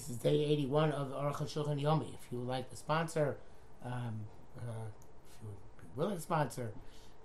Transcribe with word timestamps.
This 0.00 0.08
is 0.08 0.16
day 0.16 0.46
81 0.46 0.92
of 0.92 1.08
Aruch 1.08 1.42
Shulchan 1.42 1.78
Yomi. 1.78 2.14
If 2.14 2.32
you 2.32 2.38
would 2.38 2.48
like 2.48 2.70
to 2.70 2.76
sponsor, 2.76 3.36
um, 3.84 4.20
uh, 4.56 4.86
if 4.88 5.42
you 5.42 5.48
would 5.48 5.82
be 5.82 5.88
willing 5.94 6.16
to 6.16 6.22
sponsor 6.22 6.72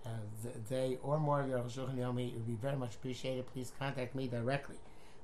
uh, 0.06 0.10
the 0.44 0.60
day 0.60 0.98
or 1.02 1.18
more 1.18 1.40
of 1.40 1.48
Aruch 1.48 1.72
Shulchan 1.74 1.96
Yomi, 1.96 2.28
it 2.28 2.34
would 2.34 2.46
be 2.46 2.56
very 2.56 2.76
much 2.76 2.96
appreciated. 2.96 3.48
Please 3.48 3.72
contact 3.80 4.14
me 4.14 4.28
directly. 4.28 4.76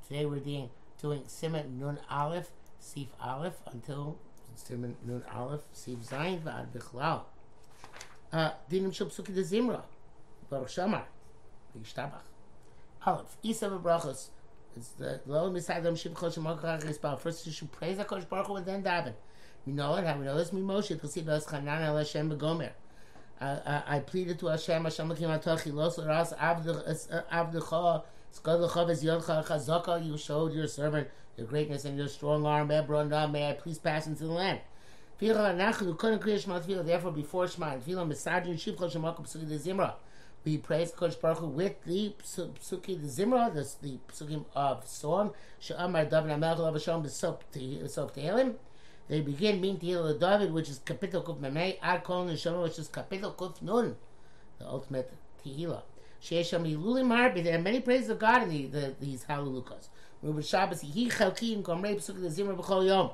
Today 0.08 0.26
we're 0.26 0.40
doing, 0.40 0.70
doing 1.02 1.24
Simon 1.28 1.78
Nun 1.78 2.00
Aleph, 2.10 2.52
Sif 2.80 3.08
Aleph, 3.22 3.58
until 3.66 4.18
Simon 4.56 4.96
Nun 5.06 5.22
Aleph, 5.36 5.64
Sif 5.74 6.00
Zayin, 6.00 6.40
V'ad 6.44 6.68
Bichlal. 6.68 7.24
Uh, 8.32 8.52
Dinim 8.72 8.96
Shel 8.96 9.08
Psuki 9.08 9.36
de 9.36 9.44
Zimra, 9.44 9.82
Baruch 10.50 10.70
Shamar, 10.70 11.04
V'yishtabach. 11.78 12.24
Aleph, 13.06 13.36
Isa 13.44 13.68
V'brachos, 13.68 14.30
it's 14.76 14.90
the. 14.90 15.20
First 17.20 17.46
you 17.46 17.52
should 17.52 17.72
praise 17.72 17.98
HaKadosh 17.98 18.28
Baruch 18.30 18.48
Hu 18.48 18.56
and 18.56 18.66
then 18.66 18.84
daven. 18.84 19.14
We 19.66 19.74
know 19.74 19.96
it. 19.96 20.06
How 20.06 20.18
we 20.18 20.26
know 20.26 20.38
this? 20.38 20.52
Mi 20.54 20.62
Moshe 20.62 20.96
tchasi 21.00 21.24
b'as 21.24 21.46
chanan 21.46 21.82
el 21.82 21.98
Hashem 21.98 22.30
b'gomer. 22.32 22.72
I 23.40 24.00
pleaded 24.06 24.40
to 24.40 24.48
Hashem, 24.48 24.84
Hashem 24.84 25.10
l'kim 25.10 25.30
atochi 25.30 25.74
los 25.74 25.98
ras 26.00 26.34
avdecha 26.34 28.04
skadlecha 28.34 28.86
v'ziyodcha 28.86 29.44
chazaka. 29.46 30.06
You 30.06 30.18
showed 30.18 30.54
your 30.54 30.68
servant 30.68 31.08
your 31.38 31.48
greatness 31.48 31.86
and 31.86 31.98
your 31.98 32.08
strong 32.08 32.46
arm. 32.46 32.70
Ebron 32.70 33.32
may 33.32 33.50
I 33.50 33.54
please 33.54 33.78
pass 33.80 34.06
into 34.08 34.26
the 34.26 34.32
land. 34.32 34.62
Therefore, 35.20 35.94
before 37.12 37.48
Shema, 37.48 37.74
and 37.74 37.84
Tefillah 37.84 38.08
misajin 38.08 38.60
shiv 38.60 38.76
chol 38.76 38.92
shemar 38.92 39.16
kach 39.16 39.28
zimra 39.28 39.94
we 40.44 40.58
praise 40.58 40.92
Kodesh 40.92 41.20
Baruch 41.22 41.40
Hu 41.40 41.48
with 41.48 41.84
the 41.86 42.14
Psuki, 42.24 43.00
the 43.00 43.08
Zimra, 43.08 43.54
the, 43.54 43.68
the 43.82 44.00
Psukim 44.12 44.46
of 44.56 44.88
song. 44.88 45.34
Sha'amar 45.62 46.10
David 46.10 46.32
HaMelech 46.32 46.58
Lav 46.58 46.74
Hashem 46.74 47.04
B'Sop 47.04 47.42
Tehillim. 47.54 48.56
They 49.08 49.22
begin 49.22 49.62
Min 49.62 49.78
Tehillah 49.78 50.20
David, 50.20 50.52
which 50.52 50.70
is 50.70 50.80
Kapitel 50.80 51.24
Kuf 51.24 51.40
Memei, 51.40 51.78
Ad 51.82 52.04
Kol 52.04 52.26
Neshama, 52.26 52.64
which 52.64 52.80
is 52.80 52.88
Kapitel 52.88 53.36
Kuf 53.36 53.62
Nun, 53.62 53.96
the 54.58 54.66
ultimate 54.66 55.14
Tehillah. 55.46 55.84
Sheisham 56.22 56.66
Ilulim 56.66 57.08
Harbi, 57.08 57.44
there 57.44 57.58
are 57.58 57.62
many 57.62 57.80
praises 57.80 58.10
of 58.10 58.20
God 58.20 58.44
in 58.44 58.50
the, 58.50 58.80
the, 58.80 58.96
these 59.00 59.24
Hallelujahs. 59.24 59.90
Ruben 60.24 60.42
Shabbos, 60.42 60.82
Hi 60.82 60.88
Chalki, 60.88 61.54
and 61.54 61.64
Gomrei 61.64 61.96
Psuki, 61.98 62.22
the 62.22 62.30
Zimra 62.30 62.56
B'Chol 62.58 62.88
Yom. 62.88 63.12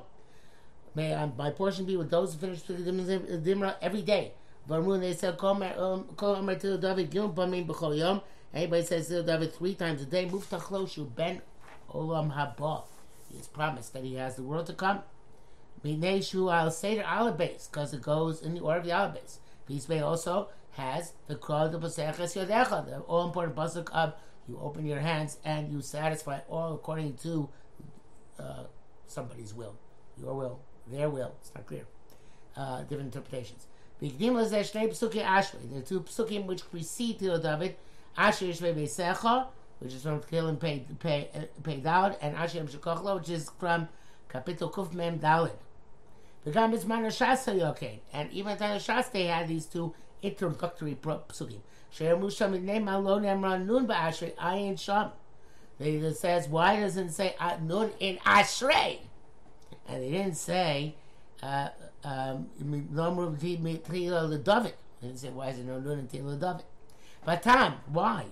May 0.94 1.12
um, 1.12 1.34
my 1.36 1.50
portion 1.50 1.84
be 1.84 1.96
with 1.96 2.10
those 2.10 2.32
who 2.32 2.40
finish 2.40 2.62
the 2.62 2.74
Zimra 2.74 3.76
every 3.82 4.02
day. 4.02 4.32
Varmun, 4.68 5.00
they 5.00 5.14
said, 5.14 5.38
Kol 5.38 5.62
Amar 6.34 6.54
Til 6.56 6.78
David 6.78 7.10
Gil 7.10 7.30
Bamim 7.30 7.66
B'chol 7.66 7.98
Yom. 7.98 8.20
Anybody 8.52 8.82
says 8.82 9.08
Til 9.08 9.24
David 9.24 9.54
three 9.54 9.74
times 9.74 10.02
a 10.02 10.06
day, 10.06 10.26
Move 10.26 10.48
Tachloshu 10.48 11.14
Ben 11.14 11.40
Olam 11.94 12.34
Haba. 12.34 12.84
He 13.30 13.36
has 13.36 13.46
promised 13.46 13.92
that 13.94 14.04
he 14.04 14.14
has 14.14 14.36
the 14.36 14.42
world 14.42 14.66
to 14.66 14.74
come. 14.74 15.00
Minei 15.84 16.22
Shu 16.28 16.50
Al 16.50 16.70
Seder 16.70 17.02
Alabase, 17.02 17.70
because 17.70 17.94
it 17.94 18.02
goes 18.02 18.42
in 18.42 18.54
the 18.54 18.60
order 18.60 18.80
of 18.80 18.84
the 18.84 18.90
Alabase. 18.90 19.38
Peace 19.66 19.88
also 20.02 20.48
has 20.72 21.12
the 21.26 21.36
Krol 21.36 21.70
de 21.70 21.78
Paseches 21.78 22.34
Yodecha, 22.34 22.86
the 22.86 22.98
all 23.00 23.26
important 23.26 23.56
pasuk 23.56 23.90
of 23.90 24.14
you 24.48 24.58
open 24.62 24.86
your 24.86 25.00
hands 25.00 25.38
and 25.44 25.70
you 25.70 25.82
satisfy 25.82 26.40
all 26.48 26.74
according 26.74 27.14
to 27.16 27.48
uh, 28.38 28.64
somebody's 29.06 29.52
will, 29.52 29.74
your 30.18 30.34
will, 30.34 30.60
their 30.86 31.10
will. 31.10 31.34
It's 31.40 31.52
not 31.54 31.66
clear. 31.66 31.84
Uh, 32.56 32.82
different 32.82 33.14
interpretations. 33.14 33.66
Ashrei. 34.02 35.70
There 35.70 35.78
are 35.78 35.82
two 35.82 36.00
psukim 36.00 36.46
which 36.46 36.62
precede 36.70 37.18
Tilo 37.20 37.42
David. 37.42 37.76
Asher 38.16 38.46
Yishvei 38.46 38.74
Beisecha, 38.74 39.46
which 39.78 39.94
is 39.94 40.02
from 40.02 40.20
Tchilim 40.20 40.58
Pei, 40.58 40.84
Pei, 40.98 41.28
Pei 41.62 41.80
Daled, 41.80 42.16
and 42.20 42.34
Asher 42.36 42.58
Yem 42.58 43.14
which 43.14 43.30
is 43.30 43.50
from 43.60 43.88
Kapitel 44.28 44.72
Kuf 44.72 44.92
Mem 44.92 45.20
Daled. 45.20 45.52
V'gam 46.44 46.72
Bizman 46.74 47.06
Shas 47.06 47.46
Yokein. 47.46 48.00
And 48.12 48.30
even 48.32 48.52
at 48.52 48.60
Shas 48.80 49.12
they 49.12 49.26
had 49.26 49.46
these 49.46 49.66
two 49.66 49.94
introductory 50.22 50.96
psukim. 50.96 51.60
Sher 51.90 52.16
Musham 52.16 52.58
Idnei 52.58 52.82
Malon 52.82 53.22
Emran 53.22 53.66
Nun 53.66 53.86
Ba'ashrei 53.86 54.34
Ayin 54.34 54.78
Sham. 54.78 55.10
It 55.80 56.16
says, 56.16 56.48
why 56.48 56.80
doesn't 56.80 57.08
it 57.08 57.14
say 57.14 57.36
uh, 57.38 57.56
Nun 57.62 57.90
in 58.00 58.16
Ashrei? 58.18 58.98
And 59.86 60.02
they 60.02 60.10
didn't 60.10 60.34
say, 60.34 60.96
uh, 61.40 61.68
um, 62.04 62.48
the 62.58 64.40
David. 64.44 64.74
And 65.00 65.18
say, 65.18 65.30
why 65.30 65.48
is 65.48 65.58
it 65.58 65.66
no 65.66 65.78
nun 65.78 65.98
until 66.00 66.26
the 66.26 66.36
David? 66.36 66.64
But 67.24 67.42
Tom, 67.42 67.74
why? 67.86 68.26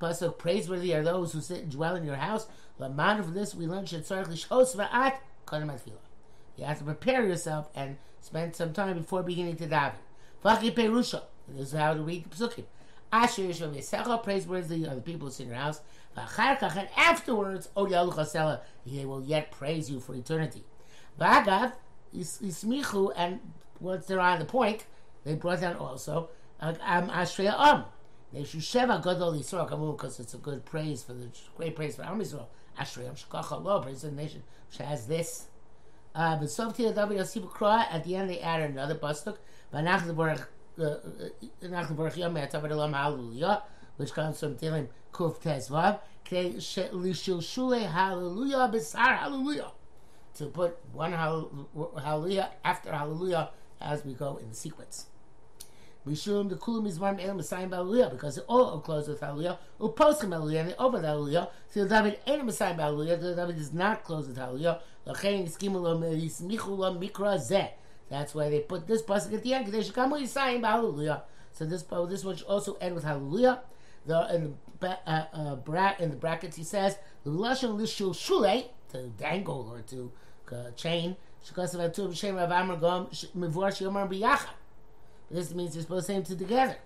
Pasuk 0.00 0.38
praiseworthy 0.38 0.94
are 0.94 1.02
those 1.02 1.32
who 1.32 1.40
sit 1.40 1.62
and 1.62 1.70
dwell 1.70 1.96
in 1.96 2.04
your 2.04 2.16
house. 2.16 2.46
Laman 2.78 3.22
for 3.22 3.30
this 3.30 3.54
we 3.54 3.66
learn 3.66 3.84
shetzarich 3.84 4.28
lishos 4.28 4.74
va'at 4.76 5.16
kodem. 5.46 5.70
You 6.56 6.64
have 6.64 6.78
to 6.78 6.84
prepare 6.84 7.24
yourself 7.26 7.68
and 7.74 7.96
spend 8.20 8.56
some 8.56 8.72
time 8.72 8.98
before 8.98 9.22
beginning 9.22 9.56
to 9.56 9.66
daven. 9.66 9.94
V'chi 10.44 10.74
perusha. 10.74 11.22
This 11.48 11.68
is 11.68 11.78
how 11.78 11.94
to 11.94 12.02
read 12.02 12.24
the 12.24 12.36
psukim. 12.36 12.64
Asher 13.14 13.42
yishom 13.42 13.76
yisecha 13.76 14.20
praiseworthy 14.24 14.88
are 14.88 14.96
the 14.96 15.00
people 15.00 15.30
who 15.30 15.42
in 15.42 15.48
your 15.48 15.56
house. 15.56 15.80
And 16.16 16.88
afterwards, 16.96 17.68
oh 17.76 17.86
he 18.84 19.04
will 19.04 19.22
yet 19.22 19.52
praise 19.52 19.88
you 19.88 20.00
for 20.00 20.16
eternity. 20.16 20.64
Bagav, 21.20 21.74
Ismichu, 22.12 23.12
and 23.16 23.38
once 23.78 24.06
they're 24.06 24.18
on 24.18 24.40
the 24.40 24.44
point, 24.44 24.86
they 25.22 25.36
brought 25.36 25.60
down 25.60 25.76
also 25.76 26.30
Am 26.60 27.08
Ashrei 27.08 27.54
Am. 27.56 27.84
Sheva 28.34 29.00
Gadol 29.00 29.34
Yisrael 29.34 29.70
Kamu, 29.70 29.96
because 29.96 30.18
it's 30.18 30.34
a 30.34 30.38
good 30.38 30.64
praise 30.64 31.04
for 31.04 31.12
the 31.12 31.28
great 31.56 31.76
praise 31.76 31.94
for 31.94 32.02
Am 32.02 32.20
Yisrael. 32.20 32.46
Ashrei 32.76 33.06
Am 33.06 33.14
Shkacha 33.14 33.62
Lo, 33.62 33.80
praise 33.80 34.02
the 34.02 34.10
nation 34.10 34.42
which 34.68 34.78
has 34.78 35.06
this. 35.06 35.46
Uh, 36.16 36.36
but 36.36 36.48
Softi 36.48 36.92
David 36.92 37.18
Yosef 37.18 37.44
Kra, 37.44 37.86
at 37.92 38.02
the 38.02 38.16
end 38.16 38.28
they 38.28 38.40
added 38.40 38.70
another 38.70 38.96
pasuk. 38.96 39.36
Vanach 39.72 40.04
the 40.04 40.12
Baruch 40.12 40.48
Elam 40.78 42.92
Hallelujah 42.92 43.62
which 43.96 44.12
comes 44.12 44.40
from 44.40 44.56
Tehillim 44.56 44.88
Kuf 45.12 45.40
Tezvav, 45.40 46.00
Lishilshule 46.26 47.90
Hallelujah 47.90 48.68
Besar 48.68 49.16
Hallelujah. 49.16 49.70
To 50.38 50.46
put 50.46 50.76
one 50.92 51.12
Hallelujah 51.12 52.50
after 52.64 52.90
Hallelujah 52.90 53.50
as 53.80 54.04
we 54.04 54.14
go 54.14 54.38
in 54.38 54.48
the 54.48 54.54
sequence. 54.54 55.06
Mishum 56.06 56.48
the 56.48 56.56
Kulam 56.56 56.86
Mizmar 56.86 57.24
El 57.24 57.34
Messiah 57.34 57.68
Hallelujah 57.68 58.10
because 58.10 58.38
it 58.38 58.44
all 58.48 58.80
close 58.80 59.08
with 59.08 59.20
Hallelujah. 59.20 59.58
Uposkim 59.80 60.32
Hallelujah 60.32 60.60
and 60.60 60.70
they 60.70 60.74
open 60.74 61.04
Hallelujah. 61.04 61.48
So 61.70 61.86
David 61.86 62.18
ain't 62.26 62.44
Messiah 62.44 62.74
Hallelujah. 62.74 63.16
David 63.16 63.56
does 63.56 63.72
not 63.72 64.02
close 64.02 64.26
with 64.26 64.36
Hallelujah. 64.36 64.80
Lachein 65.06 65.50
Skimulam 65.50 66.02
Yismichulam 66.20 66.98
Mikra 66.98 67.38
Zeh. 67.38 67.70
That's 68.10 68.34
why 68.34 68.50
they 68.50 68.60
put 68.60 68.86
this 68.86 69.02
pasuk 69.02 69.34
at 69.34 69.42
the 69.42 69.54
end. 69.54 69.66
They 69.68 69.82
should 69.82 69.94
come 69.94 70.10
with 70.10 70.34
Hallelujah. 70.34 71.22
So 71.52 71.64
this 71.64 71.82
this 71.82 72.24
one 72.24 72.36
should 72.36 72.46
also 72.46 72.74
end 72.80 72.94
with 72.94 73.04
Hallelujah 73.04 73.62
the 74.06 74.34
in 74.34 74.56
the 74.80 74.98
uh, 75.08 75.26
uh, 75.32 75.56
bra- 75.56 75.94
in 75.98 76.10
the 76.10 76.16
brackets 76.16 76.56
he 76.56 76.64
says 76.64 76.98
lashon 77.24 77.78
lishul 77.78 78.14
shule 78.14 78.70
to 78.90 79.08
dangle 79.18 79.70
or 79.72 79.80
to 79.80 80.12
uh, 80.54 80.70
chain. 80.72 81.16
This 85.30 85.54
means 85.54 85.74
you're 85.74 85.82
supposed 85.82 86.06
to 86.06 86.12
say 86.12 86.20
them 86.20 86.38
together. 86.38 86.76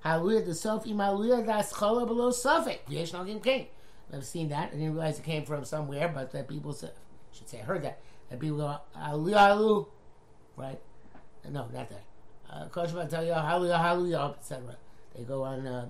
Hallelujah, 0.00 0.42
the 0.42 0.54
Sof 0.54 0.86
im 0.86 0.98
Hallelujah, 0.98 1.42
that's 1.42 1.76
Chola 1.76 2.06
below 2.06 2.30
King. 3.42 3.66
I've 4.12 4.24
seen 4.24 4.48
that. 4.50 4.68
I 4.68 4.76
didn't 4.76 4.92
realize 4.92 5.18
it 5.18 5.24
came 5.24 5.44
from 5.44 5.64
somewhere, 5.64 6.12
but 6.14 6.30
that 6.32 6.46
people 6.46 6.72
should 6.74 7.48
say, 7.48 7.60
I 7.60 7.62
heard 7.62 7.82
that. 7.82 7.98
That 8.30 8.38
people 8.38 8.58
go. 8.58 9.88
Right? 10.56 10.80
No, 11.50 11.68
not 11.72 11.88
that. 11.88 12.04
Uh, 12.50 12.68
Hallelujah, 12.72 13.78
Hallelujah, 13.78 14.34
etc. 14.38 14.76
They 15.14 15.24
go 15.24 15.42
on 15.42 15.66
uh, 15.66 15.86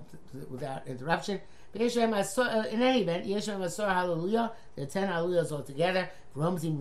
without 0.49 0.87
interruption. 0.87 1.41
Uh, 1.75 1.79
in 1.79 2.81
any 2.81 3.01
event, 3.01 3.25
Yeshem 3.25 3.59
Asor 3.59 3.93
Hallelujah, 3.93 4.51
the 4.75 4.85
ten 4.85 5.07
Hallelujahs 5.07 5.51
altogether. 5.51 6.09
Romzim. 6.35 6.79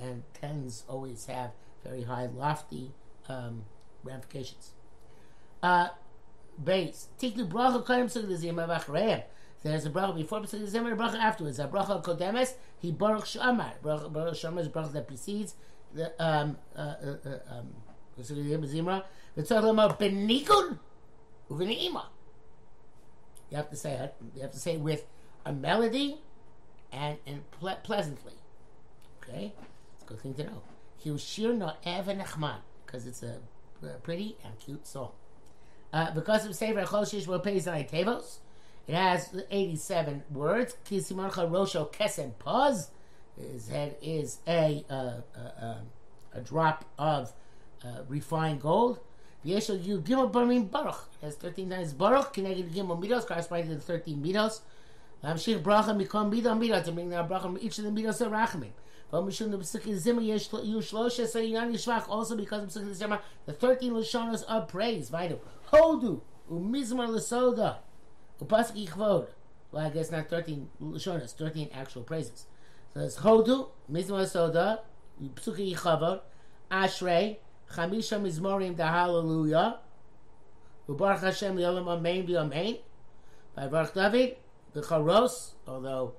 And 0.00 0.22
tens 0.34 0.84
always 0.88 1.26
have 1.26 1.50
very 1.84 2.02
high, 2.02 2.26
lofty 2.26 2.92
um, 3.28 3.64
ramifications. 4.04 4.72
Uh, 5.62 5.88
base. 6.62 7.08
There's 9.62 9.86
a 9.86 9.90
bracha 9.90 10.16
before 10.16 10.40
Pesach 10.40 10.60
and 10.74 10.88
a 10.88 10.96
bracha 10.96 11.14
afterwards. 11.14 11.58
A 11.58 11.68
bracha 11.68 12.02
kodemes, 12.02 12.54
he 12.78 12.90
baruch 12.90 13.24
shamar. 13.24 13.80
Baruch 13.82 14.34
shamar 14.34 14.60
is 14.60 14.68
bracha 14.68 14.92
that 14.92 15.06
precedes 15.06 15.54
the 15.94 16.12
um, 16.18 16.56
uh, 16.74 16.80
uh, 16.80 17.16
uh 17.24 17.58
um, 17.58 17.68
you 23.52 23.58
have 23.58 23.70
to 23.70 23.76
say 23.76 23.92
it. 23.92 24.14
You 24.34 24.42
have 24.42 24.50
to 24.52 24.58
say 24.58 24.74
it 24.74 24.80
with 24.80 25.06
a 25.44 25.52
melody 25.52 26.18
and 26.90 27.18
and 27.26 27.50
ple- 27.52 27.78
pleasantly. 27.82 28.34
Okay, 29.22 29.52
it's 29.94 30.04
a 30.04 30.06
good 30.06 30.20
thing 30.20 30.34
to 30.34 30.44
know. 30.44 30.62
Hiushir 31.04 31.56
no 31.56 31.72
even 31.86 32.22
because 32.86 33.06
it's 33.06 33.22
a, 33.22 33.38
a, 33.82 33.86
pretty 34.02 34.36
and 34.44 34.58
cute 34.58 34.86
song. 34.86 35.12
Uh, 35.92 36.10
because 36.12 36.46
of 36.46 36.54
Sefer 36.54 36.82
Choshish 36.82 37.26
will 37.26 37.40
pay 37.40 37.58
Zay 37.58 37.86
Tevos, 37.90 38.38
It 38.86 38.94
has 38.94 39.34
87 39.50 40.24
words. 40.32 40.76
Kisimarcha 40.84 41.48
Rosho 41.50 41.92
Kesem 41.92 42.32
Puz. 42.34 42.88
His 43.38 43.68
head 43.68 43.96
is 44.02 44.38
a, 44.46 44.84
uh, 44.90 45.20
a, 45.38 45.76
a 46.34 46.40
drop 46.40 46.84
of 46.98 47.32
uh, 47.84 48.02
refined 48.08 48.60
gold. 48.60 49.00
Yeshel 49.46 49.84
Yu 49.84 50.00
Gimel 50.00 50.30
Barim 50.30 50.70
Baruch. 50.70 51.08
It 51.20 51.26
has 51.26 51.36
13 51.36 51.70
times 51.70 51.92
Baruch. 51.92 52.32
Connected 52.32 52.72
Gimel 52.72 53.00
Midos, 53.00 53.26
corresponding 53.26 53.68
to 53.70 53.74
the 53.76 53.80
13 53.80 54.22
Midos. 54.22 54.60
Lamshich 55.24 55.62
Bracha 55.62 55.96
Mikom 55.96 56.32
Midah 56.32 56.58
Midah. 56.58 56.84
To 56.84 56.92
bring 56.92 57.10
down 57.10 57.28
from 57.28 57.58
each 57.60 57.78
of 57.78 57.84
the 57.84 57.90
Midos 57.90 58.20
of 58.20 58.32
Rachamim. 58.32 58.72
Also 59.12 59.36
because 62.36 62.76
of 62.76 62.86
the 62.88 63.52
13 63.52 63.92
Lashonas 63.92 64.42
of 64.44 64.68
praise. 64.68 65.10
Hodu. 65.10 66.20
Umizmar 66.50 67.08
Lasoda. 67.08 67.76
Upasik 68.42 68.88
Ichvod. 68.88 69.28
Well, 69.70 69.86
I 69.86 69.90
guess 69.90 70.10
not 70.10 70.28
13 70.28 70.68
Lashonas, 70.82 71.34
13 71.34 71.70
actual 71.72 72.02
praises. 72.02 72.46
So 72.92 73.00
it's 73.00 73.16
Hodu, 73.18 73.68
Mizmar 73.90 74.24
Lasoda, 74.24 74.80
Psuki 75.34 75.74
Ichavod, 75.74 76.20
Ashrei, 76.70 77.38
Chamisha 77.72 78.20
Mizmorim 78.20 78.76
da 78.76 78.90
Hallelujah, 78.90 79.78
Ubaruch 80.88 81.20
Hashem 81.20 81.56
Yolam 81.56 81.88
Amen 81.88 82.26
V'Amen, 82.26 82.78
by 83.54 83.66
Baruch 83.66 83.94
David, 83.94 84.36
the 84.72 84.82
although 85.66 86.14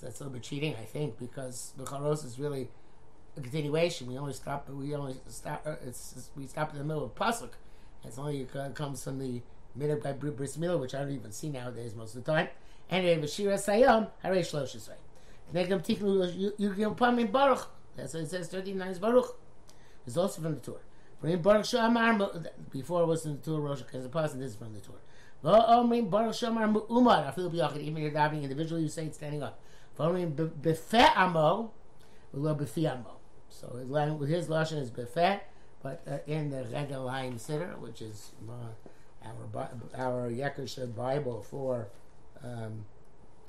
that's 0.00 0.20
a 0.20 0.24
little 0.24 0.32
bit 0.32 0.42
cheating, 0.42 0.74
I 0.80 0.84
think, 0.84 1.18
because 1.18 1.72
the 1.76 1.84
is 1.84 2.38
really 2.38 2.68
a 3.36 3.40
continuation. 3.40 4.06
We 4.08 4.18
only 4.18 4.32
stop. 4.32 4.68
We 4.68 4.94
only 4.94 5.16
stop. 5.28 5.62
Uh, 5.66 5.74
it's, 5.86 6.14
it's 6.16 6.30
we 6.36 6.46
stop 6.46 6.72
in 6.72 6.78
the 6.78 6.84
middle 6.84 7.04
of 7.04 7.14
pasuk. 7.14 7.50
It's 8.04 8.18
only 8.18 8.46
comes 8.74 9.04
from 9.04 9.18
the 9.18 9.42
middle 9.74 9.96
by 9.96 10.12
bris 10.12 10.56
milah, 10.56 10.78
which 10.80 10.94
I 10.94 11.00
don't 11.00 11.12
even 11.12 11.32
see 11.32 11.48
nowadays 11.48 11.94
most 11.94 12.14
of 12.14 12.24
the 12.24 12.32
time. 12.32 12.48
Anyway, 12.90 13.22
Vashira 13.22 13.54
Sayom 13.54 14.08
Harei 14.24 14.40
Shlosh 14.40 14.88
Negam 15.54 15.84
Tiknu 15.84 16.58
Yugim 16.58 16.96
Pamim 16.96 17.30
Baruch. 17.30 17.68
That's 17.96 18.14
what 18.14 18.24
it 18.24 18.30
says. 18.30 18.48
Thirty 18.48 18.72
nine 18.72 18.90
is 18.90 18.98
Baruch. 18.98 19.36
It's 20.06 20.16
also 20.16 20.42
from 20.42 20.54
the 20.54 20.60
Torah. 20.60 20.80
Baruch 21.22 21.66
before 22.70 23.02
it 23.02 23.06
was 23.06 23.26
in 23.26 23.36
the 23.36 23.42
Torah 23.42 23.60
Rosh 23.60 23.82
Hashanah. 23.82 24.38
This 24.38 24.52
is 24.52 24.56
from 24.56 24.72
the 24.72 24.80
Torah. 24.80 24.98
Baruch 25.42 26.34
Shamar 26.34 26.90
Umar. 26.90 27.26
I 27.26 27.30
feel 27.30 27.50
biyachid. 27.50 27.80
Even 27.80 28.02
you're 28.02 28.10
diving 28.10 28.42
individually, 28.42 28.82
you 28.82 28.88
say 28.88 29.06
it 29.06 29.14
standing 29.14 29.42
up. 29.42 29.60
Following 29.94 30.32
befe 30.32 31.16
amo, 31.16 31.72
lo 32.32 32.54
befi 32.54 32.90
amo. 32.90 33.16
So 33.48 33.76
his 33.76 33.88
his 34.28 34.48
lashon 34.48 34.78
is 34.80 34.90
befe, 34.90 35.40
but 35.82 36.02
uh, 36.06 36.18
in 36.26 36.50
the 36.50 36.64
regular 36.72 37.04
line 37.04 37.38
sitter, 37.38 37.74
which 37.78 38.00
is 38.00 38.30
uh, 38.48 38.52
our 39.24 39.66
our 39.96 40.30
Bible 40.86 41.42
for 41.42 41.88
um, 42.42 42.86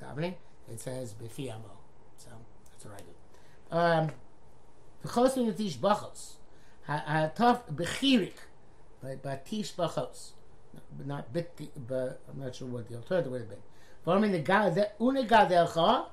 davening, 0.02 0.36
it 0.72 0.80
says 0.80 1.14
Befiamo. 1.14 1.78
So 2.18 2.30
that's 2.72 2.86
what 2.86 2.96
I 2.96 3.00
do. 3.00 3.78
Um, 3.78 4.12
the 5.02 5.10
chosing 5.10 5.48
of 5.48 5.58
tish 5.58 5.78
bachos, 5.78 6.34
tough 6.88 7.68
bechirik, 7.68 8.34
but 9.02 9.24
batish 9.24 9.74
bachos, 9.74 10.32
not 11.06 11.34
but 11.34 12.22
I'm 12.30 12.40
not 12.40 12.56
sure 12.56 12.68
what 12.68 12.88
the 12.88 12.96
alternative 12.96 13.32
would 13.32 13.42
have 13.42 13.50
been. 13.50 13.60
The 14.04 14.90
unigadelcha. 15.00 16.06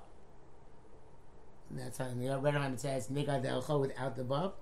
That's 1.70 1.98
how 1.98 2.06
in 2.06 2.20
the 2.20 2.38
red 2.38 2.54
line 2.54 2.72
it 2.72 2.80
says 2.80 3.08
Nigad 3.08 3.44
Elcha 3.44 3.78
without 3.78 4.16
the 4.16 4.22
vav. 4.22 4.52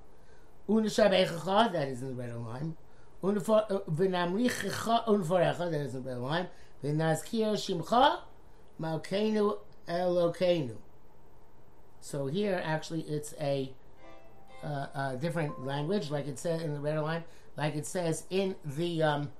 Unashab 0.68 1.12
Echacha, 1.12 1.72
that 1.72 1.88
is 1.88 2.02
in 2.02 2.08
the 2.08 2.14
red 2.14 2.34
line. 2.36 2.76
V'namrichecha 3.25 5.05
unforecha, 5.07 5.71
that 5.71 5.73
is 5.73 5.95
in 5.95 6.03
the 6.03 6.09
red 6.09 6.19
line. 6.19 6.47
V'nazkir 6.83 7.53
Shimcha, 7.53 8.19
Malkeinu 8.79 9.57
Elokeinu. 9.87 10.75
So 11.99 12.27
here, 12.27 12.61
actually, 12.63 13.01
it's 13.01 13.33
a, 13.39 13.71
uh, 14.63 14.67
a 14.95 15.17
different 15.19 15.65
language, 15.65 16.09
like 16.09 16.27
it 16.27 16.39
says 16.39 16.61
in 16.61 16.73
the 16.73 16.79
red 16.79 16.99
line, 16.99 17.23
like 17.57 17.75
it 17.75 17.85
says 17.85 18.25
in 18.29 18.55
the 18.65 19.03
um, 19.03 19.31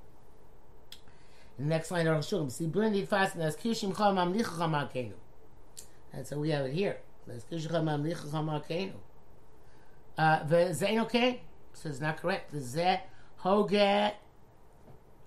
the 1.58 1.66
next 1.66 1.92
line 1.92 2.08
of 2.08 2.24
Shulm. 2.24 2.52
See, 2.52 2.68
blended 2.68 3.10
fast, 3.10 3.38
Nazkir 3.38 3.72
Shimcha, 3.72 3.96
Mamlichecha 3.96 4.70
Malkeinu. 4.70 5.14
That's 6.14 6.30
how 6.30 6.38
we 6.38 6.50
have 6.50 6.66
it 6.66 6.74
here. 6.74 6.98
וזה 10.48 10.86
אינו 10.86 11.10
כן, 11.10 11.34
so 11.74 11.90
it's 11.90 12.02
not 12.02 12.18
correct. 12.22 12.58
זה 12.58 12.96
Hogat, 13.47 14.15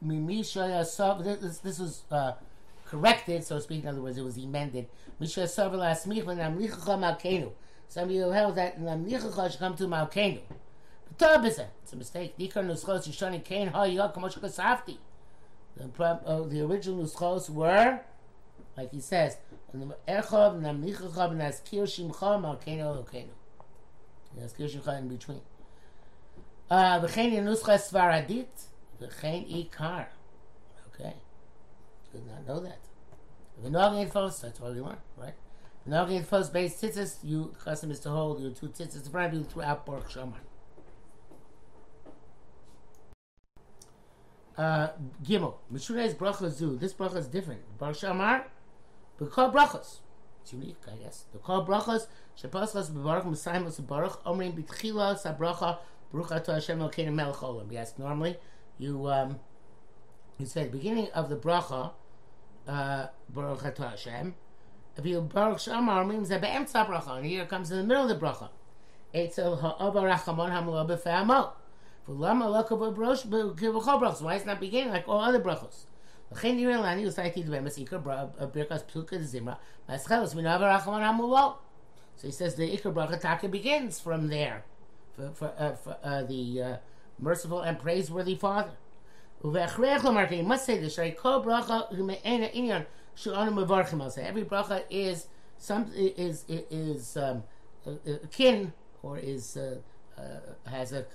Misha 0.01 0.60
Yasav. 0.60 1.24
This, 1.24 1.60
this 1.60 1.80
was 1.80 2.04
uh, 2.12 2.33
corrected, 2.86 3.45
so 3.45 3.56
to 3.56 3.62
speak. 3.62 3.83
In 3.83 3.89
other 3.89 4.01
words, 4.01 4.18
it 4.18 4.24
was 4.24 4.38
amended. 4.38 4.88
Misha 5.19 5.42
Yasav 5.42 5.71
Lasmich 5.71 6.25
Lamlichacha 6.25 6.98
Malkeinu. 7.00 7.51
Somebody 7.88 8.19
who 8.19 8.31
held 8.31 8.56
that 8.56 8.80
Lamlichacha 8.80 9.51
should 9.51 9.60
come 9.60 9.75
to 9.77 9.86
Malkeinu. 9.86 10.42
It's 11.21 11.94
a 11.94 11.95
mistake. 11.95 12.36
The, 12.38 12.45
uh, 16.00 16.44
the 16.44 16.62
original 16.62 17.04
nuschos 17.04 17.50
were, 17.50 18.01
like 18.77 18.92
he 18.92 19.00
says, 19.00 19.38
Echov, 19.74 20.62
Namlichachav, 20.62 21.36
Naskir 21.36 21.83
Shimcha, 21.83 22.39
Malkeinu, 22.39 22.83
Elokeinu. 22.83 23.33
Naskir 24.38 24.69
Shimcha 24.69 25.00
in 25.00 25.07
between. 25.07 25.42
V'chein 26.69 27.33
Yenuscha 27.33 27.77
Svaradit 27.77 28.48
V'chein 29.01 29.69
Ikar. 29.69 30.07
Okay. 30.94 31.13
Did 32.12 32.27
not 32.27 32.48
know 32.48 32.60
that. 32.60 32.80
V'nogin 33.63 34.12
Fos, 34.12 34.39
that's 34.39 34.60
what 34.60 34.74
we 34.74 34.81
learned, 34.81 34.98
right? 35.18 35.33
V'nogin 35.88 36.25
Fos 36.25 36.50
base 36.50 36.81
tzitzis, 36.81 37.18
you, 37.24 37.54
custom 37.63 37.92
is 37.92 38.00
to 38.01 38.10
hold 38.10 38.42
your 38.42 38.51
two 38.51 38.68
tzitzis 38.68 39.06
in 39.06 39.12
front 39.12 39.33
of 39.33 39.39
you 39.39 39.45
throughout 39.45 39.86
Baruch 39.86 40.10
Shomar. 40.10 40.33
Uh, 44.57 44.89
Gimel. 45.24 45.56
Mishune's 45.74 46.13
bracha 46.13 46.50
zu. 46.50 46.75
This 46.75 46.94
bracha 46.94 47.15
is 47.15 47.27
different. 47.27 47.62
Baruch 47.77 47.95
Shamar. 47.95 48.44
But 49.18 49.31
call 49.31 49.51
brachos. 49.51 50.00
It's 50.42 50.51
unique, 50.51 50.77
I 50.92 50.98
guess. 50.98 51.25
The 51.31 51.39
call 51.39 51.65
brachos, 51.65 52.07
Shepaslas 52.38 52.94
Baruch 52.94 53.25
Messiah 53.25 53.62
Baruch 53.62 54.24
Omrim 54.25 54.62
Bitchila 54.62 55.22
Sabracha 55.22 55.77
Baruch 56.11 56.29
Atah 56.29 56.56
Hashem 56.56 56.79
Elokeinu 56.79 57.13
Melech 57.13 57.35
Olam. 57.35 57.71
Yes, 57.71 57.94
normally 57.97 58.38
you 58.77 59.07
um, 59.07 59.39
you 60.38 60.45
say 60.45 60.63
the 60.63 60.69
beginning 60.69 61.09
of 61.13 61.29
the 61.29 61.35
bracha, 61.35 61.91
uh, 62.67 63.07
Baruch 63.29 63.59
Atah 63.59 63.91
Hashem. 63.91 64.35
If 64.98 65.05
you 65.05 65.22
Baruch 65.22 65.60
Shamar 65.60 66.07
means 66.07 66.29
that 66.29 66.41
be'emtza 66.41 66.88
bracha, 66.88 67.17
and 67.17 67.25
here 67.25 67.43
it 67.43 67.50
comes 67.50 67.72
in 67.72 67.77
the 67.77 67.84
middle 67.84 68.03
of 68.03 68.10
the 68.10 68.25
bracha. 68.25 68.50
Eitzel 69.13 69.60
ha'oba 69.60 70.01
rachamon 70.01 70.51
hamlo 70.51 70.88
b'fe'amo. 70.88 71.51
V'lama 72.07 72.67
lokav 72.67 72.95
brosh 72.95 73.25
b'kivachol 73.25 74.01
brachos. 74.01 74.22
Why 74.22 74.36
it's 74.36 74.45
not 74.45 74.60
beginning 74.60 74.91
like 74.91 75.07
all 75.07 75.19
other 75.19 75.39
brachos? 75.39 75.86
L'chein 76.31 76.60
yirei 76.60 76.79
lani 76.81 77.05
usaiti 77.05 77.43
d'bemes 77.45 77.77
ikar 77.84 78.01
birkas 78.51 78.84
psuka 78.84 79.19
zimra. 79.19 79.57
Maschelos 79.88 80.36
minava 80.36 80.62
rachamon 80.62 81.01
hamlo. 81.01 81.55
So 82.15 82.27
he 82.27 82.31
says 82.31 82.55
the 82.55 82.75
ikar 82.75 82.93
bracha 82.93 83.19
taka 83.19 83.48
begins 83.48 84.00
from 84.00 84.27
there 84.27 84.65
for, 85.33 85.51
uh, 85.57 85.71
for 85.73 85.97
uh, 86.03 86.21
the 86.23 86.61
uh, 86.61 86.77
merciful 87.19 87.61
and 87.61 87.79
praiseworthy 87.79 88.35
Father. 88.35 88.71
You 89.43 89.51
must 90.43 90.65
say 90.65 90.77
this. 90.79 90.99
Every 90.99 91.15
bracha 94.43 94.83
is 94.89 95.27
some 95.57 95.91
is 95.95 96.43
is 96.47 97.17
um, 97.17 97.43
kin 98.31 98.73
or 99.01 99.17
is 99.17 99.57
uh, 99.57 99.77
uh, 100.17 100.69
has 100.69 100.91
a 100.91 101.05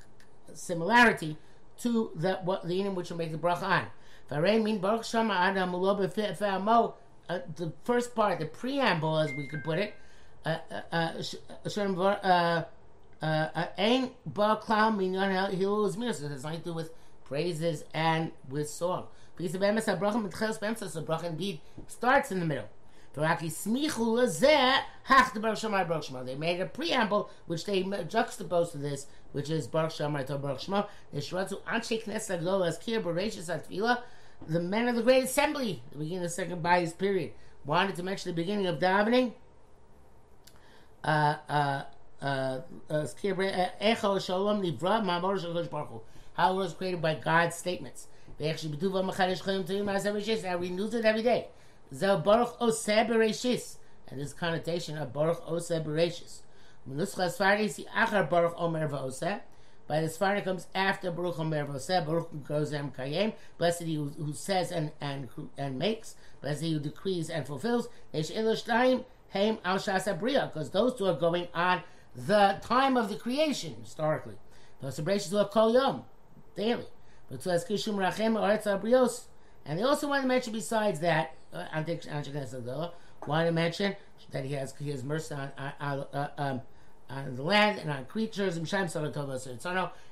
similarity 0.55 1.37
to 1.79 2.11
that 2.17 2.45
what 2.45 2.67
the 2.67 2.81
in 2.81 2.95
which 2.95 3.11
will 3.11 3.19
make 3.19 3.33
the 3.33 3.39
bracha 3.39 3.63
on. 3.63 3.87
Uh, 4.31 4.41
the 7.57 7.73
first 7.85 8.15
part, 8.15 8.39
the 8.39 8.47
preamble, 8.47 9.19
as 9.19 9.33
we 9.33 9.47
could 9.47 9.65
put 9.65 9.79
it, 9.79 9.95
uh, 10.45 10.59
uh, 10.93 11.23
uh 11.73 12.65
Ain 13.79 14.11
Ba 14.27 14.61
Klam 14.63 14.97
Minyan 14.99 15.51
Hilul's 15.53 15.97
Mirror. 15.97 16.11
It 16.11 16.31
has 16.31 16.45
nothing 16.45 16.61
to 16.61 16.65
do 16.65 16.73
with 16.75 16.91
praises 17.25 17.85
and 17.95 18.33
with 18.49 18.69
song. 18.69 19.07
Piece 19.37 19.55
of 19.55 19.63
Emes 19.63 19.87
HaBrachim 19.87 20.23
Mitcheles 20.23 20.59
B'Emsa, 20.59 20.89
so 20.89 21.03
bracha 21.03 21.25
indeed 21.25 21.61
starts 21.89 22.31
in 22.31 22.39
the 22.41 22.47
middle. 22.47 22.69
They 23.15 23.23
made 26.35 26.61
a 26.61 26.67
preamble 26.67 27.31
which 27.47 27.65
they 27.65 27.83
juxtaposed 28.09 28.73
to 28.73 28.79
this, 28.79 29.07
which 29.33 29.51
is 29.51 29.69
Baruch 29.69 29.93
Shamar 29.93 30.27
to 30.27 30.37
Baruch 30.37 30.61
Shema. 30.61 30.85
The 31.13 31.21
the 34.47 34.61
men 34.61 34.89
of 34.89 34.97
the 34.97 35.03
Great 35.03 35.25
Assembly, 35.25 35.83
the 35.93 35.99
beginning 35.99 36.19
of 36.19 36.25
the 36.25 36.29
second 36.29 36.63
Bayis 36.63 36.99
period, 36.99 37.33
wanted 37.65 37.97
to 37.97 38.03
mention 38.03 38.31
the 38.31 38.35
beginning 38.35 38.67
of 38.67 38.79
davening. 38.79 39.33
Uh, 41.05 41.37
uh, 41.49 41.83
uh, 42.23 42.61
uh 42.91 43.07
Shalom 43.07 44.63
Nivra 44.63 45.03
Mamor 45.03 45.39
Shalosh 45.41 45.71
Baruch 45.71 46.05
How 46.35 46.53
it 46.53 46.57
was 46.57 46.73
created 46.75 47.03
by 47.03 47.15
God's 47.15 47.57
statements. 47.57 48.09
Now 48.39 48.49
renews 50.59 50.95
it 50.95 51.05
every 51.05 51.23
day. 51.23 51.49
Zel 51.93 52.19
Baruch 52.19 52.59
Oseh 52.61 53.09
Bereshis. 53.09 53.77
And 54.09 54.21
this 54.21 54.33
connotation 54.33 54.99
of 54.99 55.13
Baruch 55.13 55.47
Oseh 55.47 55.85
Bereshis. 55.85 56.41
Menuscha 56.89 57.29
Sfardi 57.31 57.71
si 57.71 57.87
Achar 57.97 58.29
Baruch 58.29 58.55
Omer 58.57 58.89
V'Oseh. 58.89 59.41
By 59.87 60.01
the 60.01 60.09
Sfardi 60.09 60.43
comes 60.43 60.67
after 60.75 61.11
Baruch 61.11 61.39
Omer 61.39 61.65
V'Oseh. 61.67 62.05
Baruch 62.05 62.45
goes 62.45 62.73
Em 62.73 62.91
Kayem. 62.91 63.35
Blessed 63.59 63.83
he 63.83 63.95
who, 63.95 64.33
says 64.33 64.73
and, 64.73 64.91
and 65.01 65.29
and 65.57 65.79
makes. 65.79 66.17
Blessed 66.41 66.63
he 66.63 66.73
who 66.73 66.81
decrees 66.81 67.31
and 67.31 67.47
fulfills. 67.47 67.89
Eish 68.13 68.35
Elosh 68.35 68.65
Taim 68.65 69.05
Haim 69.33 69.59
Al 69.65 69.79
Shasa 69.79 70.19
Bria. 70.19 70.51
Because 70.53 70.71
those 70.71 70.95
two 70.97 71.07
are 71.07 71.15
going 71.15 71.49
on 71.55 71.83
the 72.15 72.59
time 72.63 72.97
of 72.97 73.09
the 73.09 73.17
creation, 73.17 73.77
historically. 73.83 74.35
Those 74.81 74.97
celebrations 74.97 75.35
are 75.35 75.49
Kol 75.49 75.73
Yom, 75.73 76.05
daily. 76.57 76.87
But. 77.31 77.43
And 79.67 79.79
they 79.79 79.83
also 79.83 80.09
want 80.09 80.23
to 80.23 80.29
mention, 80.29 80.53
besides 80.53 81.01
that, 81.01 81.35
uh, 81.53 81.65
want 83.27 83.47
to 83.47 83.53
mention 83.53 83.97
that 84.31 84.45
he 84.45 84.53
has 84.53 84.75
he 84.79 84.91
has 84.91 85.03
mercy 85.03 85.35
on 85.35 85.51
on, 85.81 86.05
uh, 86.13 86.29
um, 86.37 86.61
on 87.09 87.35
the 87.35 87.43
land 87.43 87.79
and 87.79 87.91
on 87.91 88.05
creatures 88.05 88.57
and 88.57 88.69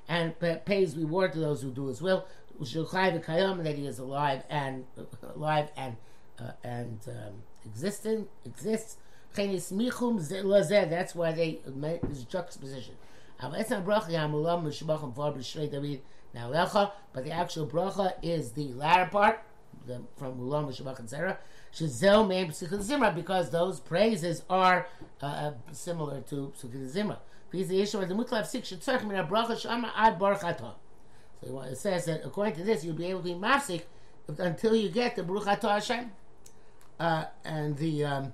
and 0.08 0.34
pays 0.64 0.96
reward 0.96 1.32
to 1.34 1.38
those 1.38 1.62
who 1.62 1.70
do 1.70 1.86
his 1.86 2.00
will. 2.00 2.26
That 2.58 3.76
he 3.76 3.86
is 3.86 3.98
alive 3.98 4.44
and 4.48 4.84
alive 5.34 5.70
and 5.76 5.96
uh, 6.38 6.52
and 6.64 7.00
um, 7.08 7.42
existing 7.64 8.28
exists. 8.44 8.96
That's 9.34 11.14
why 11.14 11.32
they 11.32 11.60
make 11.74 12.02
this 12.02 12.24
juxtaposition. 12.24 12.94
But 13.40 13.52
the 17.24 17.30
actual 17.30 17.66
bracha 17.66 18.12
is 18.22 18.52
the 18.52 18.68
latter 18.74 19.10
part, 19.10 19.42
the, 19.86 20.00
from 20.16 20.38
Mulam, 20.38 20.68
Shabbat, 20.68 21.00
etc. 21.00 21.38
Shazel 21.74 22.26
Meim 22.28 22.48
Psukkah 22.48 22.78
Zimra, 22.78 23.14
because 23.14 23.50
those 23.50 23.80
praises 23.80 24.42
are 24.48 24.86
uh, 25.22 25.26
uh 25.26 25.52
similar 25.72 26.20
to 26.22 26.52
Psukkah 26.56 26.90
Zimra. 26.90 27.18
Because 27.50 27.68
the 27.68 27.80
issue 27.80 27.98
of 27.98 28.08
the 28.08 28.14
Mutlav 28.14 28.46
Sik 28.46 28.64
Shetzarch 28.64 29.06
Min 29.06 29.16
HaBracha 29.24 29.60
Shama 29.60 29.92
Ad 29.96 30.18
Baruch. 30.18 30.40
So 30.40 31.60
it 31.62 31.76
says 31.76 32.04
that 32.06 32.24
according 32.24 32.54
to 32.56 32.64
this, 32.64 32.84
you'll 32.84 32.94
be 32.94 33.06
able 33.06 33.20
to 33.20 33.24
be 33.24 33.34
mafsik 33.34 33.82
until 34.38 34.76
you 34.76 34.88
get 34.88 35.16
the 35.16 35.22
Baruch 35.22 35.46
Hashem. 35.46 36.12
Uh, 37.00 37.24
and 37.44 37.76
the 37.78 38.04
um, 38.04 38.32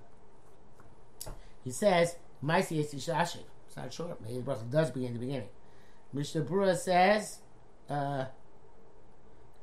he 1.68 1.72
says, 1.72 2.16
Maisi 2.42 2.78
Yisishashik. 2.82 3.44
It's 3.66 3.76
not 3.76 3.92
sure. 3.92 4.16
Maybe 4.24 4.40
the 4.40 4.50
bracha 4.50 4.70
does 4.70 4.90
begin 4.90 5.08
in 5.08 5.12
the 5.12 5.20
beginning. 5.20 5.48
Mishnah 6.14 6.40
Brura 6.40 6.74
says 6.74 7.40
uh, 7.90 8.24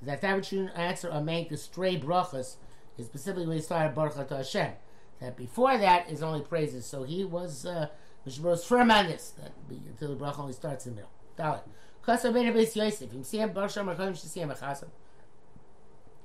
that 0.03 0.21
that 0.21 0.35
which 0.35 0.51
you 0.51 0.69
answer 0.75 1.09
or 1.09 1.19
make 1.21 1.50
the 1.50 1.57
stray 1.57 2.00
brachas 2.00 2.57
is 3.00 3.07
specifically 3.07 3.47
when 3.47 3.57
he 3.57 3.63
started 3.63 3.95
Baruch 3.95 4.27
to 4.27 4.38
Hashem. 4.38 4.74
That 5.19 5.35
before 5.35 5.79
that 5.79 6.12
is 6.12 6.21
only 6.21 6.41
praises. 6.41 6.85
So 6.85 7.01
he 7.05 7.25
was 7.25 7.65
uh, 7.65 7.88
Mishnah 8.24 8.43
Brura 8.43 8.51
was 8.51 8.65
firm 8.65 8.91
on 8.91 9.07
this 9.07 9.33
that 9.41 9.53
until 9.67 10.15
the 10.15 10.24
bracha 10.24 10.41
only 10.41 10.53
starts 10.53 10.85
in 10.85 10.91
the 10.91 11.01
middle. 11.01 11.12
Dalit. 11.39 11.62
Kasa 12.03 12.31
ben 12.31 12.45
Abbas 12.45 12.75
Yosef. 12.75 13.09
See 13.25 13.39
him 13.39 13.51
Baruch 13.51 13.71
Shamar 13.71 13.97
Kodim 13.97 14.12
Shesiyam 14.12 14.55
Achasam. 14.55 14.89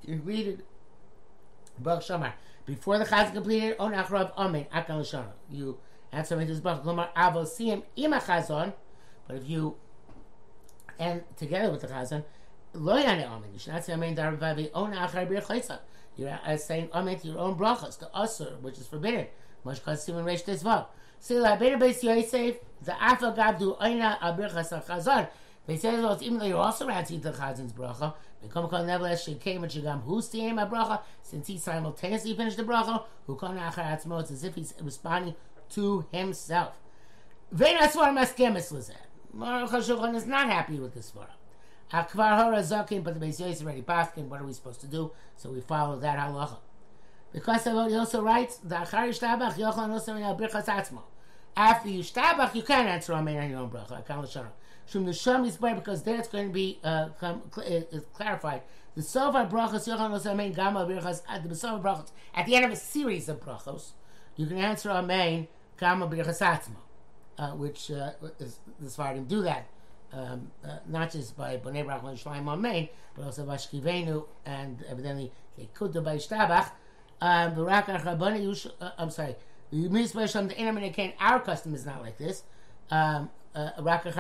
You 0.02 0.16
read 0.16 0.46
it. 0.46 0.60
Baruch 1.78 2.02
Shamar. 2.02 2.34
Before 2.70 2.98
the 2.98 3.04
chazan 3.04 3.32
completed, 3.32 3.74
on 3.80 3.92
achrab 3.94 4.30
amen 4.38 4.66
akal 4.72 5.00
shana. 5.00 5.32
You 5.50 5.78
answer 6.12 6.36
me 6.36 6.44
this 6.44 6.60
bracha. 6.60 6.84
Glomar 6.84 7.12
avosim 7.14 7.82
ima 7.96 8.20
chazon. 8.20 8.72
But 9.26 9.38
if 9.38 9.48
you 9.48 9.74
and 10.96 11.24
together 11.36 11.72
with 11.72 11.80
the 11.80 11.88
chazan, 11.88 12.22
lo 12.74 12.94
yane 12.94 13.26
amen. 13.26 13.50
You 13.52 13.58
should 13.58 13.72
not 13.72 13.84
say 13.84 13.94
amen 13.94 14.14
darvavi 14.14 14.70
on 14.72 14.92
achar 14.92 15.28
bir 15.28 15.40
chaysa. 15.40 15.80
You're 16.16 16.38
uh, 16.46 16.56
saying 16.56 16.90
amen 16.94 17.18
to 17.18 17.26
your 17.26 17.38
own 17.38 17.56
brachas, 17.58 17.98
the 17.98 18.08
asur, 18.14 18.60
which 18.60 18.78
is 18.78 18.86
forbidden. 18.86 19.26
Much 19.64 19.84
kasim 19.84 20.16
and 20.18 20.24
reish 20.24 20.44
tesvav. 20.44 20.86
Sila 21.18 21.56
ben 21.58 21.80
beis 21.80 22.04
Yosef 22.04 22.54
the 22.84 22.92
afa 23.02 23.34
gabdu 23.36 23.76
oina 23.80 24.16
abirchas 24.20 24.86
chazan. 24.86 25.28
They 25.66 25.76
say 25.76 25.94
that 25.94 26.22
even 26.22 26.38
though 26.38 26.46
you're 26.46 26.58
also 26.58 26.86
ranting 26.86 27.20
the 27.20 27.32
chazan's 27.32 27.72
bracha, 27.72 28.14
Become 28.42 28.70
nevertheless 28.86 29.24
she 29.24 29.34
came 29.34 29.62
and 29.64 29.70
the 29.70 30.40
aim 30.40 30.56
bracha 30.56 31.02
since 31.22 31.46
he 31.46 31.58
simultaneously 31.58 32.34
finished 32.34 32.56
the 32.56 32.62
bracha 32.62 33.04
who 33.26 33.36
come 33.36 33.58
achar 33.58 33.84
atzmo 33.84 34.20
it's 34.20 34.30
as 34.30 34.44
if 34.44 34.54
he's 34.54 34.72
responding 34.80 35.34
to 35.70 36.06
himself. 36.10 36.74
Vein 37.52 37.76
asvar 37.76 38.14
maskemis 38.16 38.72
lizeh. 38.72 38.94
Aruch 39.36 39.68
HaShulchan 39.68 40.14
is 40.14 40.26
not 40.26 40.48
happy 40.48 40.78
with 40.78 40.94
this 40.94 41.12
svara. 41.12 41.28
Akvar 41.92 42.38
HaRazakim, 42.38 43.04
but 43.04 43.18
the 43.18 43.26
Beis 43.26 43.46
is 43.46 43.62
already 43.62 43.82
paskin. 43.82 44.28
What 44.28 44.40
are 44.40 44.44
we 44.44 44.52
supposed 44.52 44.80
to 44.80 44.86
do? 44.86 45.12
So 45.36 45.50
we 45.50 45.60
follow 45.60 45.98
that 45.98 46.18
halacha. 46.18 46.58
Because 47.32 47.66
of 47.66 47.74
what 47.74 47.90
he 47.90 47.96
also 47.96 48.22
writes, 48.22 48.56
the 48.56 48.76
achar 48.76 49.08
yishtabach 49.08 49.54
yochel 49.54 49.88
nosim 49.88 50.16
in 50.16 50.36
birchas 50.38 50.64
atzmo. 50.64 51.02
After 51.56 51.90
you 51.90 52.02
shtabach, 52.02 52.54
you 52.54 52.62
can 52.62 52.86
answer 52.86 53.12
amen 53.12 53.36
on 53.36 53.50
your 53.50 53.58
own 53.60 53.70
bracha. 53.70 54.04
Akal 54.04 54.50
Shum 54.90 55.06
Nesham 55.06 55.48
Yisbar, 55.48 55.76
because 55.76 56.02
there 56.02 56.16
it's 56.16 56.28
going 56.28 56.48
to 56.48 56.52
be 56.52 56.80
uh, 56.82 57.08
uh, 57.22 57.34
clarified. 58.12 58.62
The 58.96 59.02
Sofa 59.02 59.48
Brachos 59.50 59.86
Yochanan 59.86 60.26
Amen 60.26 60.52
Gama 60.52 60.84
Birchas 60.84 61.22
at 61.28 61.48
the 61.48 61.54
Sofa 61.54 61.80
Brachos 61.82 62.10
at 62.34 62.46
the 62.46 62.56
end 62.56 62.64
of 62.64 62.72
a 62.72 62.76
series 62.76 63.28
of 63.28 63.40
brachos, 63.40 63.92
you 64.34 64.46
can 64.46 64.58
answer 64.58 64.90
Amen 64.90 65.46
Gama 65.76 66.08
Birchas 66.08 66.40
Atzma, 66.40 66.76
uh, 67.38 67.50
which 67.52 67.92
uh, 67.92 68.10
is, 68.40 68.58
the 68.80 68.88
Svardim 68.88 69.28
do 69.28 69.42
that. 69.42 69.68
Um, 70.12 70.50
uh, 70.64 70.78
not 70.88 71.12
just 71.12 71.36
by 71.36 71.56
Bnei 71.56 71.86
Baruch 71.86 72.02
and 72.02 72.18
Shloim 72.18 72.48
Amen, 72.48 72.88
but 73.14 73.26
also 73.26 73.44
by 73.44 73.54
Shkivenu 73.54 74.26
and 74.44 74.84
evidently 74.88 75.30
they 75.56 75.68
could 75.72 75.92
do 75.92 76.00
by 76.00 76.16
Shtabach. 76.16 76.72
Um, 77.20 77.68
uh, 77.68 78.90
I'm 78.98 79.10
sorry. 79.10 79.36
The 79.70 79.88
Mizbah 79.88 80.32
Shem, 80.32 80.48
the 80.48 80.58
enemy 80.58 80.88
that 80.88 80.94
came, 80.94 81.12
Our 81.20 81.38
custom 81.38 81.74
is 81.74 81.86
not 81.86 82.02
like 82.02 82.18
this. 82.18 82.42
Um, 82.90 83.30
uh, 83.54 83.70
only 83.78 84.10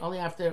only 0.00 0.18
after. 0.18 0.50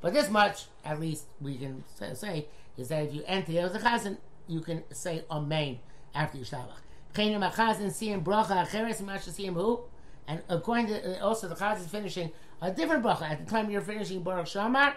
But 0.00 0.14
this 0.14 0.30
much, 0.30 0.64
at 0.84 1.00
least, 1.00 1.24
we 1.40 1.56
can 1.56 1.84
say 2.14 2.46
is 2.76 2.88
that 2.88 3.04
if 3.04 3.14
you 3.14 3.22
enter 3.26 3.52
the 3.52 3.78
Chazan, 3.78 4.18
you 4.48 4.60
can 4.60 4.82
say 4.92 5.24
Amen 5.30 5.78
after 6.14 6.38
Yishtabach. 6.38 6.80
Chenim 7.14 7.48
HaChazan 7.50 7.88
Siyim 7.88 8.24
Bracha 8.24 8.66
Acheres 8.66 9.00
Masha 9.02 9.30
Siyim 9.30 9.54
Hu. 9.54 9.80
And 10.26 10.42
according 10.48 10.86
to 10.88 11.20
uh, 11.20 11.26
also 11.26 11.48
the 11.48 11.56
Chazan 11.56 11.80
is 11.80 11.88
finishing 11.88 12.30
a 12.62 12.70
different 12.70 13.04
bracha 13.04 13.22
at 13.22 13.44
the 13.44 13.50
time 13.50 13.70
you're 13.70 13.80
finishing 13.80 14.22
Baruch 14.22 14.46
Shamar. 14.46 14.94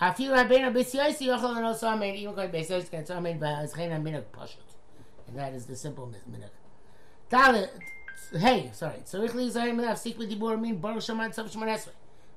And 0.00 0.16
going 0.16 0.30
Pashut, 4.32 4.56
and 5.28 5.38
that 5.38 5.54
is 5.54 5.66
the 5.66 5.76
simple 5.76 6.12
minuk. 6.30 6.50
Dalet, 7.30 7.70
hey, 8.32 8.70
sorry. 8.72 8.98
Tzarich 9.04 9.30
lizarim 9.30 9.80
le'afsik 9.80 10.16
b'dibur 10.16 10.60
mean 10.60 10.78
baruch 10.78 11.02
shaman 11.02 11.30
tzav 11.30 11.50
shmanesre. 11.50 11.90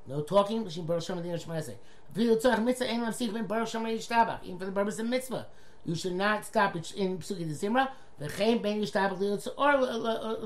No 0.07 0.21
talking 0.21 0.63
between 0.63 0.85
baruch 0.85 1.03
shaman 1.03 1.25
and 1.25 1.41
shmanesre. 1.41 1.75
V'il 2.15 2.41
tzarich 2.41 2.63
mitzvah 2.63 2.85
ein 2.85 3.01
le'afsik 3.01 3.33
ben 3.33 3.45
baruch 3.45 3.69
shaman 3.69 3.91
yishtabach. 3.91 4.43
Even 4.43 4.59
for 4.59 4.65
the 4.65 4.71
purpose 4.71 4.99
of 4.99 5.07
mitzvah. 5.07 5.47
You 5.85 5.95
should 5.95 6.13
not 6.13 6.45
stop 6.45 6.75
it 6.75 6.91
in 6.93 7.17
Psuki 7.19 7.47
the 7.47 7.67
Zimra. 7.67 7.89
V'chein 8.21 8.61
ben 8.61 8.81
yishtabach 8.81 9.19
liotzer 9.19 9.53
or 9.57 9.73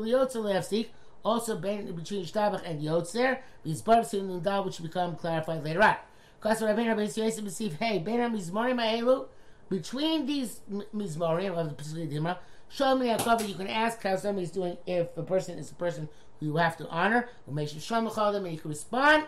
liotzer 0.02 0.44
le'afsik. 0.44 0.88
Also 1.24 1.58
ben 1.58 1.92
between 1.94 2.26
yishtabach 2.26 2.62
and 2.66 2.82
yotzer. 2.82 3.40
These 3.64 3.82
barbs 3.82 4.14
in 4.14 4.42
the 4.42 4.62
which 4.64 4.82
become 4.82 5.16
clarified 5.16 5.64
later 5.64 5.84
on. 5.84 5.96
Because 6.40 6.64
Rabbeinu 6.64 6.96
Rabbeinu 6.96 7.18
Yosef 7.18 7.46
receive, 7.46 7.76
hey, 7.76 8.00
ben 8.00 8.20
ha-mizmorim 8.20 8.80
ha'elu, 8.82 9.28
between 9.70 10.26
these 10.26 10.62
mizmorim 10.92 11.56
of 11.56 11.70
the 11.70 11.84
Psuki 11.84 12.10
the 12.10 12.38
A 12.80 13.18
cover. 13.20 13.44
You 13.44 13.56
can 13.56 13.68
ask 13.68 14.02
how 14.02 14.16
somebody's 14.16 14.52
doing 14.52 14.78
if 14.86 15.16
a 15.18 15.24
person 15.24 15.58
is 15.58 15.72
a 15.72 15.76
person 15.76 16.08
who 16.40 16.48
you 16.48 16.56
have 16.58 16.78
to 16.78 16.88
honor. 16.90 17.30
Or 17.48 17.54
make 17.54 17.70
sure 17.70 17.80
show 17.80 18.32
them 18.32 18.46
and 18.46 18.54
you 18.54 18.60
can 18.60 18.70
respond 18.70 19.26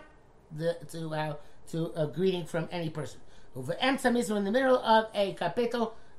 the, 0.56 0.78
to 0.92 1.14
uh, 1.14 1.36
to 1.72 1.92
a 1.96 2.08
greeting 2.08 2.46
from 2.46 2.68
any 2.72 2.90
person. 2.90 3.20
Over 3.56 3.74
Emsa 3.82 4.16
is 4.18 4.30
in 4.30 4.44
the 4.44 4.52
middle 4.52 4.78
of 4.78 5.08
a 5.14 5.36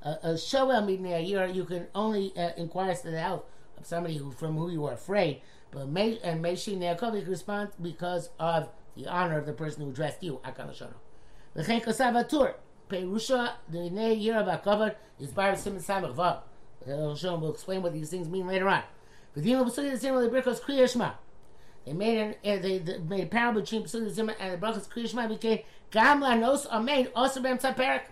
uh, 0.04 0.36
a 0.36 1.20
year, 1.20 1.46
you 1.46 1.64
can 1.64 1.86
only 1.94 2.32
uh, 2.36 2.50
inquire 2.56 2.94
to 2.94 3.10
the 3.10 3.18
health 3.18 3.44
of 3.78 3.86
somebody 3.86 4.16
who 4.16 4.30
from 4.30 4.56
who 4.56 4.70
you 4.70 4.84
are 4.84 4.92
afraid. 4.92 5.40
But 5.70 5.88
may 5.88 6.18
and 6.22 6.42
may 6.42 6.56
she 6.56 6.76
Neakov, 6.76 7.14
you 7.14 7.22
can 7.22 7.30
respond 7.30 7.70
because 7.80 8.30
of 8.38 8.68
the 8.96 9.06
honor 9.06 9.38
of 9.38 9.46
the 9.46 9.52
person 9.52 9.82
who 9.82 9.90
addressed 9.90 10.22
you. 10.22 10.40
Akalashono. 10.44 10.94
L'chein 11.54 11.80
kosav 11.80 12.54
Perusha, 12.88 13.54
the 13.70 14.14
year 14.14 14.38
of 14.38 14.46
Akavad, 14.46 14.94
is 15.18 15.30
Bar 15.30 15.56
Simon 15.56 15.80
Samach. 15.80 16.42
Hashem 16.86 17.40
will 17.40 17.52
explain 17.52 17.82
what 17.82 17.92
these 17.92 18.10
things 18.10 18.28
mean 18.28 18.46
later 18.46 18.68
on. 18.68 18.82
They 19.34 19.52
made 21.92 22.18
an 22.18 22.34
uh, 22.44 22.62
they, 22.62 22.78
they 22.78 22.98
made 22.98 23.24
a 23.24 23.26
parable 23.26 23.60
between 23.60 23.82
Pesach 23.82 24.08
Zimmer 24.08 24.34
and 24.38 24.54
the 24.54 24.66
Brachas 24.66 24.88
Kriya 24.88 25.08
Shema 25.08 25.28
became 25.28 25.60
Gam 25.90 26.22
Lanos 26.22 26.66
Amein 26.68 27.08
also 27.14 27.42
Bem 27.42 27.58
Tzaperik. 27.58 28.02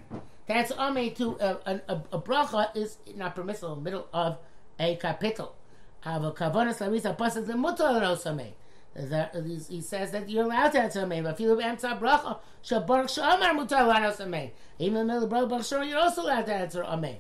That's 0.47 0.73
Amein 0.73 1.17
to 1.17 1.39
uh, 1.39 1.57
a, 1.65 1.93
a, 1.93 2.03
a 2.13 2.21
bracha 2.21 2.77
is 2.77 2.99
not 3.17 3.35
permissible 3.35 3.75
in 3.75 3.79
the 3.79 3.85
middle 3.85 4.09
of 4.13 4.39
a 4.79 4.97
capital. 4.97 5.55
Have 6.01 6.25
a 6.25 6.33
kavanas 6.33 6.79
larisa 6.79 7.17
pasas 7.17 7.47
the 7.47 7.53
Lanos 7.53 8.27
Amein. 8.27 9.71
he 9.71 9.81
says 9.81 10.11
that 10.11 10.29
you're 10.29 10.45
allowed 10.45 10.73
to 10.73 10.81
answer 10.81 11.03
amen. 11.03 11.23
But 11.23 11.35
if 11.35 11.41
you 11.41 11.61
answer 11.61 11.89
bracha, 11.89 12.39
shabarch 12.65 13.17
shamar 13.17 13.57
mutar 13.57 13.91
lanos 13.91 14.21
amen. 14.21 14.51
Even 14.79 15.03
in 15.03 15.07
the 15.07 15.21
middle 15.21 15.45
of 15.45 15.51
bracha, 15.51 15.89
you're 15.89 15.99
also 15.99 16.23
allowed 16.23 16.47
to 16.47 16.55
answer 16.55 16.85
amen. 16.85 17.19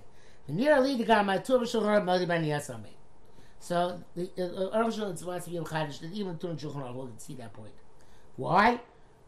The. 0.49 0.55
So 3.61 4.01
the 4.17 4.27
Aruch 4.75 4.99
Shulchan 4.99 5.45
to 5.45 5.51
be 5.51 5.57
that 5.57 6.13
even 6.13 6.37
Tur 6.39 6.49
Shulchan 6.49 6.83
Aruch 6.83 7.09
can 7.09 7.19
see 7.19 7.35
that 7.35 7.53
point. 7.53 7.73
Why? 8.37 8.81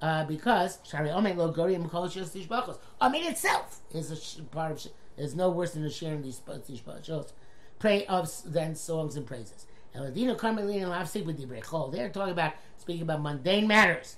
Uh, 0.02 0.24
because 0.24 0.78
Shari 0.84 1.10
Amen 1.10 1.36
Lo 1.36 1.52
Gori 1.52 1.76
Mekol 1.76 2.10
Shos 2.10 2.30
Tishbachos. 2.30 2.78
Amen 3.00 3.24
itself 3.24 3.80
is 3.92 4.38
a 4.38 4.42
part 4.42 4.72
of 4.72 4.86
is 5.16 5.36
no 5.36 5.50
worse 5.50 5.72
than 5.74 5.88
sharing 5.88 6.22
these 6.22 6.40
Tishbachos. 6.40 7.32
Pray 7.78 8.04
of 8.06 8.30
than 8.44 8.74
songs 8.74 9.16
and 9.16 9.26
praises. 9.26 9.66
Eladino 9.94 10.36
Carmelina 10.36 10.88
Lavsik 10.88 11.24
with 11.24 11.40
Dibrei 11.40 11.62
Chol. 11.62 11.92
They're 11.92 12.08
talking 12.08 12.32
about 12.32 12.54
speaking 12.78 13.02
about 13.02 13.22
mundane 13.22 13.68
matters. 13.68 14.16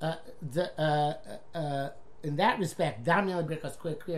Uh, 0.00 0.16
the, 0.42 0.78
uh, 0.80 1.14
uh, 1.54 1.58
uh 1.58 1.90
in 2.24 2.36
that 2.36 2.58
respect, 2.58 3.04
Damiel 3.04 3.46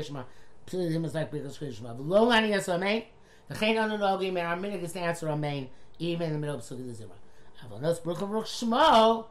Shema 0.02 0.24
Psilim 0.66 1.04
is 1.04 1.14
like 1.14 1.30
Birkas 1.30 1.58
Kriya 1.58 1.76
Shema. 1.76 1.92
Lo 1.92 2.24
Lani 2.24 2.48
Yes 2.48 2.68
Amen. 2.68 3.04
The 3.48 3.54
Nogim 3.54 4.30
and 4.30 4.38
our 4.38 4.56
minute 4.56 4.82
is 4.82 4.92
to 4.94 5.00
answer 5.00 5.28
Amen 5.28 5.68
even 5.98 6.26
in 6.26 6.32
the 6.32 6.38
middle 6.38 6.56
of 6.56 6.62
Sukkot 6.62 6.90
Zimra. 6.90 7.10
Avonos 7.64 8.02
Baruch 8.02 8.20
Baruch 8.20 8.46
Shmo. 8.46 9.26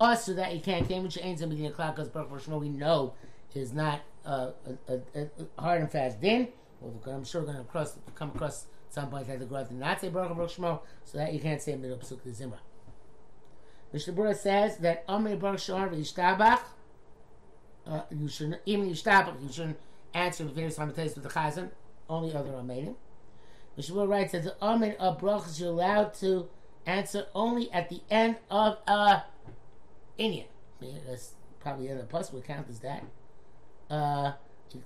Also 0.00 0.32
that 0.34 0.54
you 0.54 0.60
can't 0.60 0.86
claim 0.86 1.02
which 1.02 1.14
somebody 1.14 1.64
in 1.64 1.70
the 1.70 1.70
cloud 1.70 1.94
because 1.94 2.08
Baruch 2.08 2.30
Baruch 2.30 2.44
Shmo 2.44 2.60
we 2.60 2.68
know 2.68 3.14
is 3.54 3.72
not 3.72 4.00
uh, 4.24 4.50
a, 4.88 4.92
a, 4.92 5.20
a, 5.20 5.60
hard 5.60 5.80
and 5.80 5.90
fast 5.90 6.20
din. 6.20 6.48
Well, 6.80 6.94
I'm 7.12 7.24
sure 7.24 7.40
we're 7.40 7.48
going 7.48 7.58
to 7.58 7.64
cross, 7.64 7.96
come 8.14 8.30
across 8.30 8.66
some 8.88 9.10
point 9.10 9.26
that 9.26 9.40
the 9.40 9.46
Gemara 9.46 9.64
did 9.64 9.78
not 9.78 10.00
say 10.00 10.08
Baruch 10.08 10.36
Baruch 10.36 10.52
Shmo, 10.52 10.80
so 11.04 11.18
that 11.18 11.32
you 11.34 11.40
can't 11.40 11.60
say 11.60 11.74
middle 11.76 11.98
Pesuk 11.98 12.20
Zimra. 12.26 12.58
Mishnah 13.92 14.12
Berurah 14.12 14.36
says 14.36 14.76
that 14.78 15.06
Amri 15.08 15.38
Baruch 15.38 15.60
Shor 15.60 15.88
v'Yishtabach, 15.88 16.60
uh, 17.86 18.02
you 18.10 18.28
should 18.28 18.60
even 18.64 18.88
Yishtabach, 18.88 19.42
you 19.42 19.52
shouldn't 19.52 19.78
answer 20.18 20.44
various 20.44 20.76
simultaneous 20.76 21.14
with 21.14 21.24
the 21.24 21.30
Chazan, 21.30 21.70
only 22.08 22.34
other 22.34 22.50
Amenim. 22.50 22.94
Mishnah 23.76 23.94
Berurah 23.94 24.08
writes 24.08 24.32
that 24.32 24.44
the 24.44 24.56
Amen 24.60 24.96
of 24.98 25.20
Brachas 25.20 25.60
you're 25.60 25.70
allowed 25.70 26.14
to 26.14 26.48
answer 26.84 27.26
only 27.34 27.70
at 27.72 27.88
the 27.88 28.00
end 28.10 28.36
of 28.50 28.78
a 28.86 29.22
Indian. 30.16 30.46
That's 30.80 31.34
probably 31.60 31.86
the 31.88 32.02
possible 32.04 32.42
count 32.42 32.66
as 32.68 32.80
that. 32.80 33.04
Uh, 33.88 34.32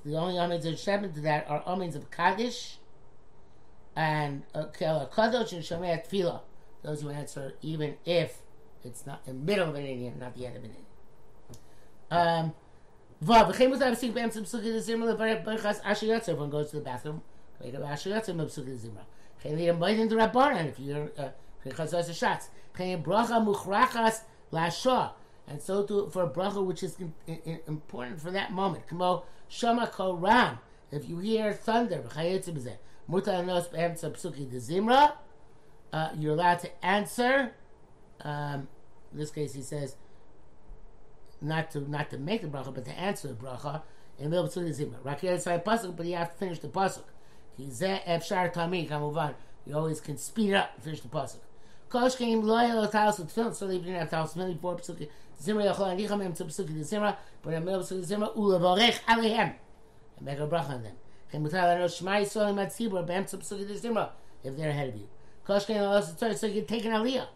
the 0.05 0.17
only 0.17 0.39
amens 0.39 0.65
that 0.65 0.89
are 0.89 1.09
to 1.09 1.21
that 1.21 1.49
are 1.49 1.63
amens 1.67 1.97
of 1.97 2.11
Kaddish 2.11 2.77
and 3.97 4.43
Kel 4.53 5.11
Kadosh 5.13 5.53
and 5.53 5.63
Shomei 5.63 6.07
Tefillah. 6.07 6.41
Those 6.83 7.03
who 7.03 7.11
answer 7.11 7.55
even 7.63 7.97
if 8.05 8.43
it's 8.85 9.07
not 9.07 9.25
the 9.25 9.33
middle 9.33 9.69
of 9.69 9.75
an 9.75 9.87
Indian, 9.87 10.19
not 10.19 10.37
the 10.37 10.47
end 10.47 10.57
of 10.57 10.65
an 10.65 10.71
Indian. 10.71 10.87
Um, 12.11 12.55
Everyone 16.29 16.51
goes 16.51 16.71
to 16.71 16.77
the 16.77 16.83
bathroom. 16.83 17.23
If 17.61 17.73
you're 20.81 21.11
uh. 21.17 21.29
And 25.47 25.63
so 25.63 25.83
to, 25.85 26.11
for 26.11 26.23
a 26.25 26.29
bracha 26.29 26.65
which 26.65 26.83
is 26.83 26.97
in, 26.99 27.15
in, 27.27 27.61
important 27.69 28.21
for 28.21 28.33
that 28.33 28.51
moment. 28.51 28.89
Kamo 28.89 29.23
shama 29.49 29.87
kol 29.87 30.17
ram. 30.17 30.59
If 30.91 31.09
you 31.09 31.19
hear 31.21 31.53
thunder. 31.53 32.03
Uh, 35.93 36.09
you're 36.19 36.33
allowed 36.33 36.59
to 36.59 36.85
answer. 36.85 37.53
Um, 38.23 38.67
in 39.13 39.19
this 39.19 39.31
case, 39.31 39.55
he 39.55 39.63
says 39.63 39.95
not 41.43 41.71
to 41.73 41.81
not 41.91 42.11
to 42.11 42.19
make 42.19 42.43
the 42.43 42.49
bracha, 42.49 42.75
but 42.75 42.85
to 42.85 42.93
answer 42.93 43.29
the 43.29 43.35
bracha 43.35 43.83
in 44.19 44.31
the 44.31 44.43
psuki 44.43 44.77
de 44.77 44.85
zimra. 44.85 44.99
Rakir 45.05 45.41
say 45.41 45.61
pasuk, 45.65 45.97
but 45.97 46.07
you 46.07 46.17
have 46.17 46.33
to 46.33 46.39
finish 46.39 46.59
the 46.59 46.69
pasuk. 46.69 47.05
Kizeh 47.59 48.03
efshar 48.05 48.53
tamid 48.53 48.89
kamuvan. 48.89 49.35
You 49.67 49.77
always 49.77 50.01
can 50.01 50.17
speed 50.17 50.55
up 50.55 50.81
finish 50.81 51.01
the 51.01 51.09
pasuk. 51.09 51.41
Kosh 51.89 52.15
came 52.17 52.43
loyal 52.43 52.85
to 52.87 52.91
talis 52.91 53.19
with 53.19 53.35
tefillin, 53.35 53.55
so 53.55 53.67
they 53.67 53.79
didn't 53.79 53.97
have 53.97 54.11
talis 54.11 54.33
tefillin 54.33 54.55
before 54.55 54.77
psuki 54.77 55.09
zimra 55.43 55.73
yachol 55.73 55.97
anicham 55.97 56.25
em 56.25 56.33
to 56.33 56.45
psuki 56.45 56.75
de 56.75 56.85
zimra, 56.85 57.17
but 57.43 57.53
in 57.55 57.65
the 57.65 57.73
psuki 57.73 58.07
de 58.07 58.15
zimra 58.15 58.35
ulevarech 58.37 59.01
alehem 59.07 59.55
and 60.17 60.27
make 60.27 60.39
a 60.39 60.47
bracha 60.47 60.71
on 60.71 60.83
them. 60.83 60.97
If 61.35 61.51
they're 64.57 64.69
ahead 64.71 64.89
of 64.89 64.97
you. 64.97 65.09
Koshkein 65.49 65.81
also 65.81 66.13
Torah, 66.13 66.37
so 66.37 66.47
you 66.47 66.61
can 66.61 66.67
take 66.67 66.85
an 66.85 66.93
aliyah. 66.93 67.27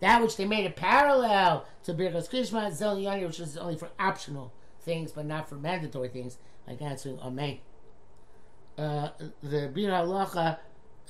That 0.00 0.22
which 0.22 0.36
they 0.36 0.46
made 0.46 0.66
a 0.66 0.70
parallel 0.70 1.66
to 1.84 1.92
Birkas 1.94 2.28
Kriya 2.30 2.48
Shema 2.48 2.70
Yani, 2.70 3.26
which 3.26 3.40
is 3.40 3.56
only 3.58 3.76
for 3.76 3.90
optional 3.98 4.52
things, 4.80 5.12
but 5.12 5.26
not 5.26 5.48
for 5.48 5.56
mandatory 5.56 6.08
things, 6.08 6.38
like 6.66 6.80
answering 6.80 7.18
Amen. 7.20 7.58
Uh, 8.78 9.10
the 9.42 9.70
Biur 9.74 9.90
Halacha 9.90 10.58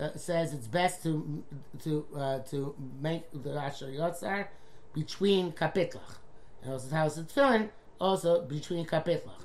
uh, 0.00 0.16
says 0.16 0.52
it's 0.52 0.66
best 0.66 1.02
to 1.04 1.44
to 1.84 2.06
uh, 2.16 2.38
to 2.40 2.74
make 3.00 3.24
the 3.32 3.54
Asher 3.54 3.86
Yotzar 3.86 4.48
between 4.92 5.52
kapitlach. 5.52 6.18
And 6.62 6.72
also 6.72 6.94
how 6.94 7.06
it's 7.06 7.18
tefillin, 7.18 7.68
also 8.00 8.42
between 8.42 8.86
kapitlach. 8.86 9.44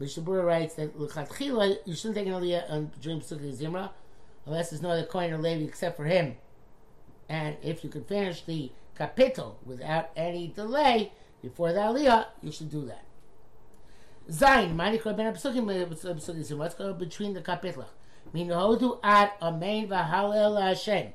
Mishabura 0.00 0.44
writes 0.44 0.74
that 0.76 0.98
l'chatchila 0.98 1.76
you 1.84 1.94
shouldn't 1.94 2.16
take 2.16 2.26
an 2.26 2.32
aliyah 2.32 2.70
on 2.70 2.90
during 3.02 3.20
Pesukah 3.20 3.54
Zimra 3.54 3.90
unless 4.46 4.70
there's 4.70 4.80
no 4.80 4.90
other 4.90 5.04
coin 5.04 5.30
or 5.30 5.38
levy 5.38 5.64
except 5.64 5.96
for 5.96 6.04
him. 6.04 6.36
And 7.28 7.56
if 7.62 7.84
you 7.84 7.90
can 7.90 8.04
finish 8.04 8.42
the 8.42 8.72
kapitel 8.98 9.56
without 9.64 10.10
any 10.16 10.48
delay 10.48 11.12
before 11.42 11.72
the 11.72 11.80
aliyah, 11.80 12.26
you 12.42 12.50
should 12.50 12.70
do 12.70 12.86
that. 12.86 13.04
Zayin, 14.30 14.74
manikra 14.74 15.14
ben 15.14 15.34
Pesukah 15.34 15.62
Zimra. 15.62 16.58
Let's 16.58 16.74
go 16.74 16.94
between 16.94 17.34
the 17.34 17.42
kapitlach. 17.42 17.88
Min 18.32 18.48
hodu 18.48 18.98
ad 19.02 19.32
amen 19.42 19.88
v'halel 19.88 20.62
Hashem. 20.62 21.12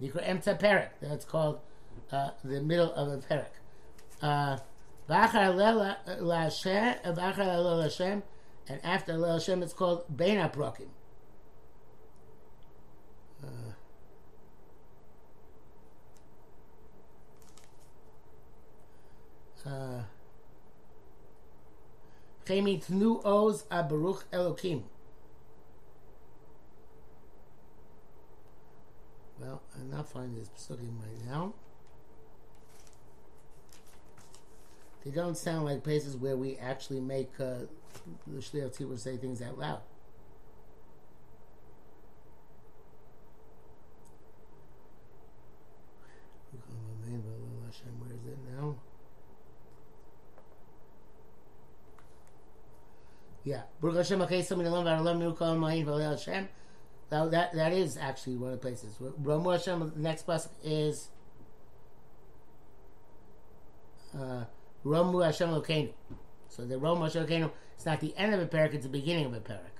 Nikra 0.00 0.26
emta 0.26 0.58
perik. 0.58 0.88
That's 1.02 1.26
called 1.26 1.60
uh, 2.10 2.30
the 2.42 2.62
middle 2.62 2.92
of 2.94 3.10
the 3.10 3.18
perik. 3.26 3.46
Uh, 4.22 4.58
and 8.68 8.80
after 8.84 9.16
Lel 9.16 9.32
Hashem 9.32 9.62
it's 9.62 9.72
called 9.72 10.04
Bein 10.16 10.36
HaProkim. 10.36 10.86
Chemi 22.46 22.78
uh, 22.78 22.84
Tnu 22.84 23.24
Oz 23.24 23.64
Abaruch 23.64 24.22
Elokim. 24.32 24.84
Well, 29.40 29.60
I'm 29.74 29.90
not 29.90 30.08
finding 30.08 30.38
this 30.38 30.50
psukim 30.50 31.00
right 31.00 31.26
now. 31.26 31.54
They 35.04 35.10
don't 35.10 35.36
sound 35.36 35.64
like 35.64 35.82
places 35.82 36.16
where 36.16 36.36
we 36.36 36.56
actually 36.56 37.00
make 37.00 37.30
uh, 37.40 37.66
the 38.26 38.38
Shliach 38.38 38.76
Tzibur 38.76 38.98
say 38.98 39.16
things 39.16 39.40
out 39.40 39.58
loud. 39.58 39.80
Where 47.98 48.12
is 48.12 48.26
it 48.26 48.38
now? 48.58 48.76
Yeah. 53.42 53.62
Baruch 53.80 53.96
Hashem 53.96 54.20
okay, 54.22 54.42
somebody 54.42 54.70
Hashem. 56.10 56.48
That, 57.08 57.30
that, 57.32 57.52
that 57.54 57.72
is 57.72 57.96
actually 57.96 58.36
one 58.36 58.52
of 58.52 58.60
the 58.60 58.62
places. 58.62 58.96
Ramu 59.00 59.52
Hashem, 59.52 59.92
the 59.94 60.00
next 60.00 60.26
bus 60.26 60.48
is 60.62 61.08
uh, 64.16 64.44
Romu 64.84 65.24
Hashem 65.24 65.50
Elokeinu. 65.50 65.92
So 66.48 66.64
the 66.64 66.76
Romu 66.76 67.02
Hashem 67.02 67.26
Elokeinu, 67.26 67.50
it's 67.74 67.86
not 67.86 68.00
the 68.00 68.16
end 68.16 68.34
of 68.34 68.40
a 68.40 68.46
parak, 68.46 68.74
it's 68.74 68.84
the 68.84 68.90
beginning 68.90 69.26
of 69.26 69.34
a 69.34 69.40
parak. 69.40 69.76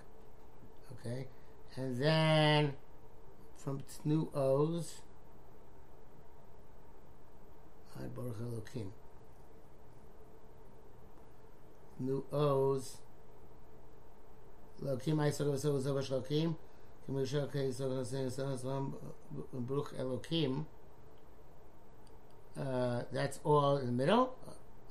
Okay? 0.93 1.27
And 1.77 1.97
then 1.97 2.75
from 3.57 3.81
Tnu 3.81 4.35
Oz, 4.35 5.01
Hi 8.01 8.07
Baruch 8.15 8.41
Elokim. 8.41 8.91
New 11.99 12.25
O's. 12.33 12.99
Elokim 14.83 15.17
Aisog 15.17 15.53
V'Sog 15.53 15.83
V'Sog 15.83 16.03
V'Shlokim. 16.03 16.57
Kim 17.05 17.15
Yishok 17.15 17.53
Yisog 17.53 18.07
V'Sog 18.07 18.63
V'Sog 18.63 18.95
Baruch 19.53 19.99
Elokim. 19.99 20.65
Uh, 22.59 23.03
that's 23.13 23.39
all 23.45 23.77
in 23.77 23.87
the 23.87 23.93
middle 23.93 24.35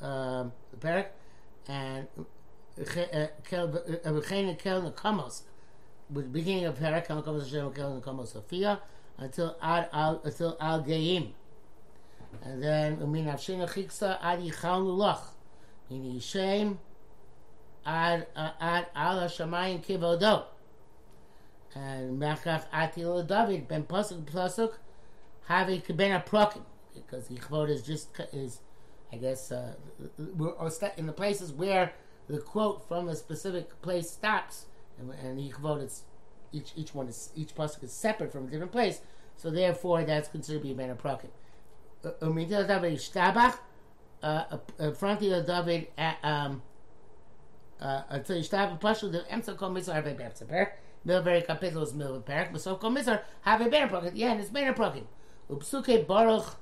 um, 0.01 0.51
parak, 0.79 1.07
and 1.67 2.07
uh, 2.79 3.27
kel 3.43 3.67
nekamos. 3.67 5.41
with 6.11 6.33
beginning 6.33 6.65
of 6.65 6.79
Perak, 6.79 7.07
Kama 7.07 7.21
Hashem 7.21 8.01
Kama 8.01 8.25
Sophia, 8.25 8.79
until 9.17 9.55
Ad 9.61 9.89
Al 9.93 10.21
until 10.23 10.57
Al 10.59 10.83
Geim. 10.83 11.31
And 12.43 12.63
then 12.63 12.97
Umin 12.97 13.25
Avshina 13.25 13.69
Chiksa 13.69 14.17
Ad 14.21 14.39
Yichal 14.39 14.83
Nulach. 14.83 15.21
Meaning 15.89 16.19
Yishem 16.19 16.77
Ad 17.85 18.27
Ad 18.35 18.87
Al 18.95 19.19
Hashemayim 19.19 19.83
Kivodo. 19.85 20.45
And 21.75 22.19
Machach 22.19 22.69
Atil 22.71 23.27
David 23.27 23.67
Ben 23.67 23.83
Pasuk 23.83 24.23
Pasuk 24.25 24.73
Havi 25.49 25.83
Kibena 25.83 26.25
Prokim. 26.25 26.61
Because 26.93 27.29
Yichvod 27.29 27.69
is 27.69 27.83
just 27.83 28.09
is 28.31 28.59
I 29.11 29.17
guess 29.17 29.51
uh, 29.51 29.73
we're 30.17 30.53
in 30.97 31.07
the 31.07 31.13
places 31.13 31.51
where 31.51 31.93
the 32.27 32.37
quote 32.37 32.87
from 32.87 33.09
a 33.09 33.15
specific 33.15 33.81
place 33.81 34.09
stops, 34.11 34.65
and, 34.99 35.11
and 35.11 35.39
it's 35.39 36.03
each 36.51 36.73
each 36.75 36.93
one 36.93 37.07
is 37.07 37.31
each 37.35 37.55
pasuk 37.55 37.83
is 37.83 37.91
separate 37.91 38.31
from 38.31 38.47
a 38.47 38.49
different 38.49 38.71
place. 38.71 39.01
So 39.35 39.49
therefore, 39.49 40.03
that's 40.03 40.29
considered 40.29 40.59
to 40.59 40.63
be 40.65 40.71
a 40.73 40.75
ben 40.75 40.95
aprakim. 40.95 41.29
Umitel 42.21 42.67
David 42.67 42.97
Ishtabach, 42.97 43.57
uh, 44.21 44.25
uh, 44.25 44.57
fronti 44.91 45.37
of 45.37 45.45
David, 45.45 45.87
uh, 45.97 46.13
um, 46.23 46.61
until 47.79 48.37
Ishtabach 48.37 48.79
Pashu, 48.79 49.11
the 49.11 49.19
Emsa 49.31 49.57
Kol 49.57 49.69
Mitzvah 49.69 49.93
Harvei 49.93 50.17
Be'emsa 50.17 50.45
Perek, 50.45 50.71
Milveri 51.05 51.45
Kapitel 51.45 51.83
is 51.83 51.93
Milveri 51.93 52.23
Perek, 52.23 52.53
Besov 52.53 52.79
Kol 52.79 52.91
Mitzvah 52.91 53.21
Harvei 53.45 53.71
Aprakim, 53.71 54.11
yeah, 54.13 54.31
and 54.31 54.41
it's 54.41 54.49
ben 54.49 54.73
aprakim. 54.73 55.03
Upsuke 55.49 56.05
Baruch 56.05 56.55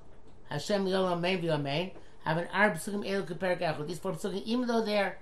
Hashem 0.49 0.85
Yolam 0.85 1.13
Amen 1.13 1.41
V'Amen, 1.41 1.91
have 2.27 2.37
an 2.37 2.47
Arab 2.51 2.75
Psukim 2.75 3.07
Elu 3.07 3.25
Keperek 3.25 3.61
Echot. 3.61 3.87
These 3.87 3.99
four 3.99 4.11
Psukim, 4.13 4.43
even 4.43 4.67
though 4.67 4.83
they're 4.83 5.17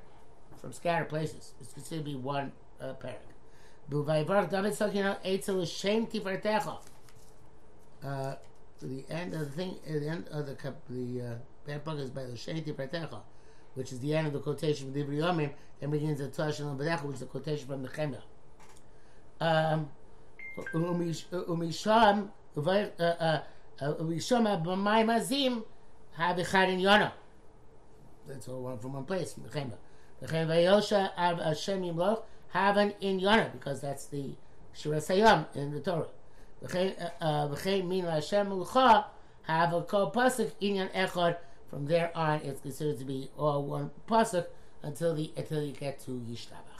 from 0.59 0.73
scattered 0.73 1.09
places, 1.09 1.53
it's 1.61 1.73
considered 1.73 2.05
to 2.05 2.11
be 2.11 2.15
one 2.15 2.51
uh, 2.81 2.93
Perek. 2.93 3.19
B'Vayivarach 3.91 4.49
David 4.49 4.75
talking 4.75 5.03
Eitzel 5.03 5.67
Shem 5.67 6.07
Tifartecha. 6.07 6.79
Uh, 8.03 8.35
the 8.81 9.05
end 9.09 9.33
of 9.33 9.39
the 9.41 9.45
thing, 9.45 9.75
at 9.87 10.01
the 10.01 10.07
end 10.07 10.27
of 10.31 10.47
the 10.47 10.55
the 10.89 11.21
uh, 11.21 11.93
is 11.93 12.09
by 12.09 12.23
the 12.23 12.35
Shem 12.35 12.61
Tifartecha, 12.61 13.21
which 13.75 13.91
is 13.91 13.99
the 13.99 14.15
end 14.15 14.25
of 14.27 14.33
the 14.33 14.39
quotation 14.39 14.91
from 14.91 14.99
Dibri 14.99 15.17
Yomim, 15.17 15.51
and 15.81 15.91
begins 15.91 16.19
at 16.21 16.33
Tosh 16.33 16.59
and 16.59 16.79
Bedecha, 16.79 17.03
which 17.03 17.15
is 17.15 17.19
the 17.19 17.27
quotation 17.27 17.67
from 17.67 17.83
the 17.83 17.89
Nehemiah. 17.89 18.21
Um, 19.39 19.89
Umisham, 20.73 21.45
Umisham, 21.47 22.29
B'Mayim 24.63 25.15
Azim, 25.15 25.63
have 26.17 26.39
in 26.39 26.79
Yonah. 26.79 27.13
That's 28.27 28.47
all 28.47 28.61
one 28.61 28.79
from 28.79 28.93
one 28.93 29.05
place. 29.05 29.35
Mechemba. 29.35 29.73
Mechemba 30.23 30.47
Vayosha 30.47 31.11
Av 31.17 31.39
Hashem 31.39 31.81
Yimloch 31.81 32.23
have 32.49 32.77
in 33.01 33.19
Yonah 33.19 33.49
because 33.53 33.81
that's 33.81 34.07
the 34.07 34.35
Shira 34.73 34.97
Sayam 34.97 35.45
in 35.55 35.71
the 35.71 35.79
Torah. 35.79 36.07
V'chein 36.63 36.95
uh, 37.21 37.25
uh, 37.25 37.83
min 37.85 38.05
Hashem 38.05 38.47
Lucha 38.47 39.05
have 39.43 39.73
a 39.73 39.81
kol 39.83 40.11
pasuk 40.11 40.51
inyan 40.61 40.91
echad. 40.93 41.37
From 41.69 41.85
there 41.85 42.15
on, 42.15 42.41
it's 42.41 42.61
considered 42.61 42.99
to 42.99 43.05
be 43.05 43.29
all 43.37 43.63
one 43.63 43.91
pasuk 44.07 44.47
until 44.81 45.15
the 45.15 45.33
until 45.35 45.63
you 45.63 45.73
get 45.73 45.99
to 46.05 46.11
Yishtaba. 46.11 46.74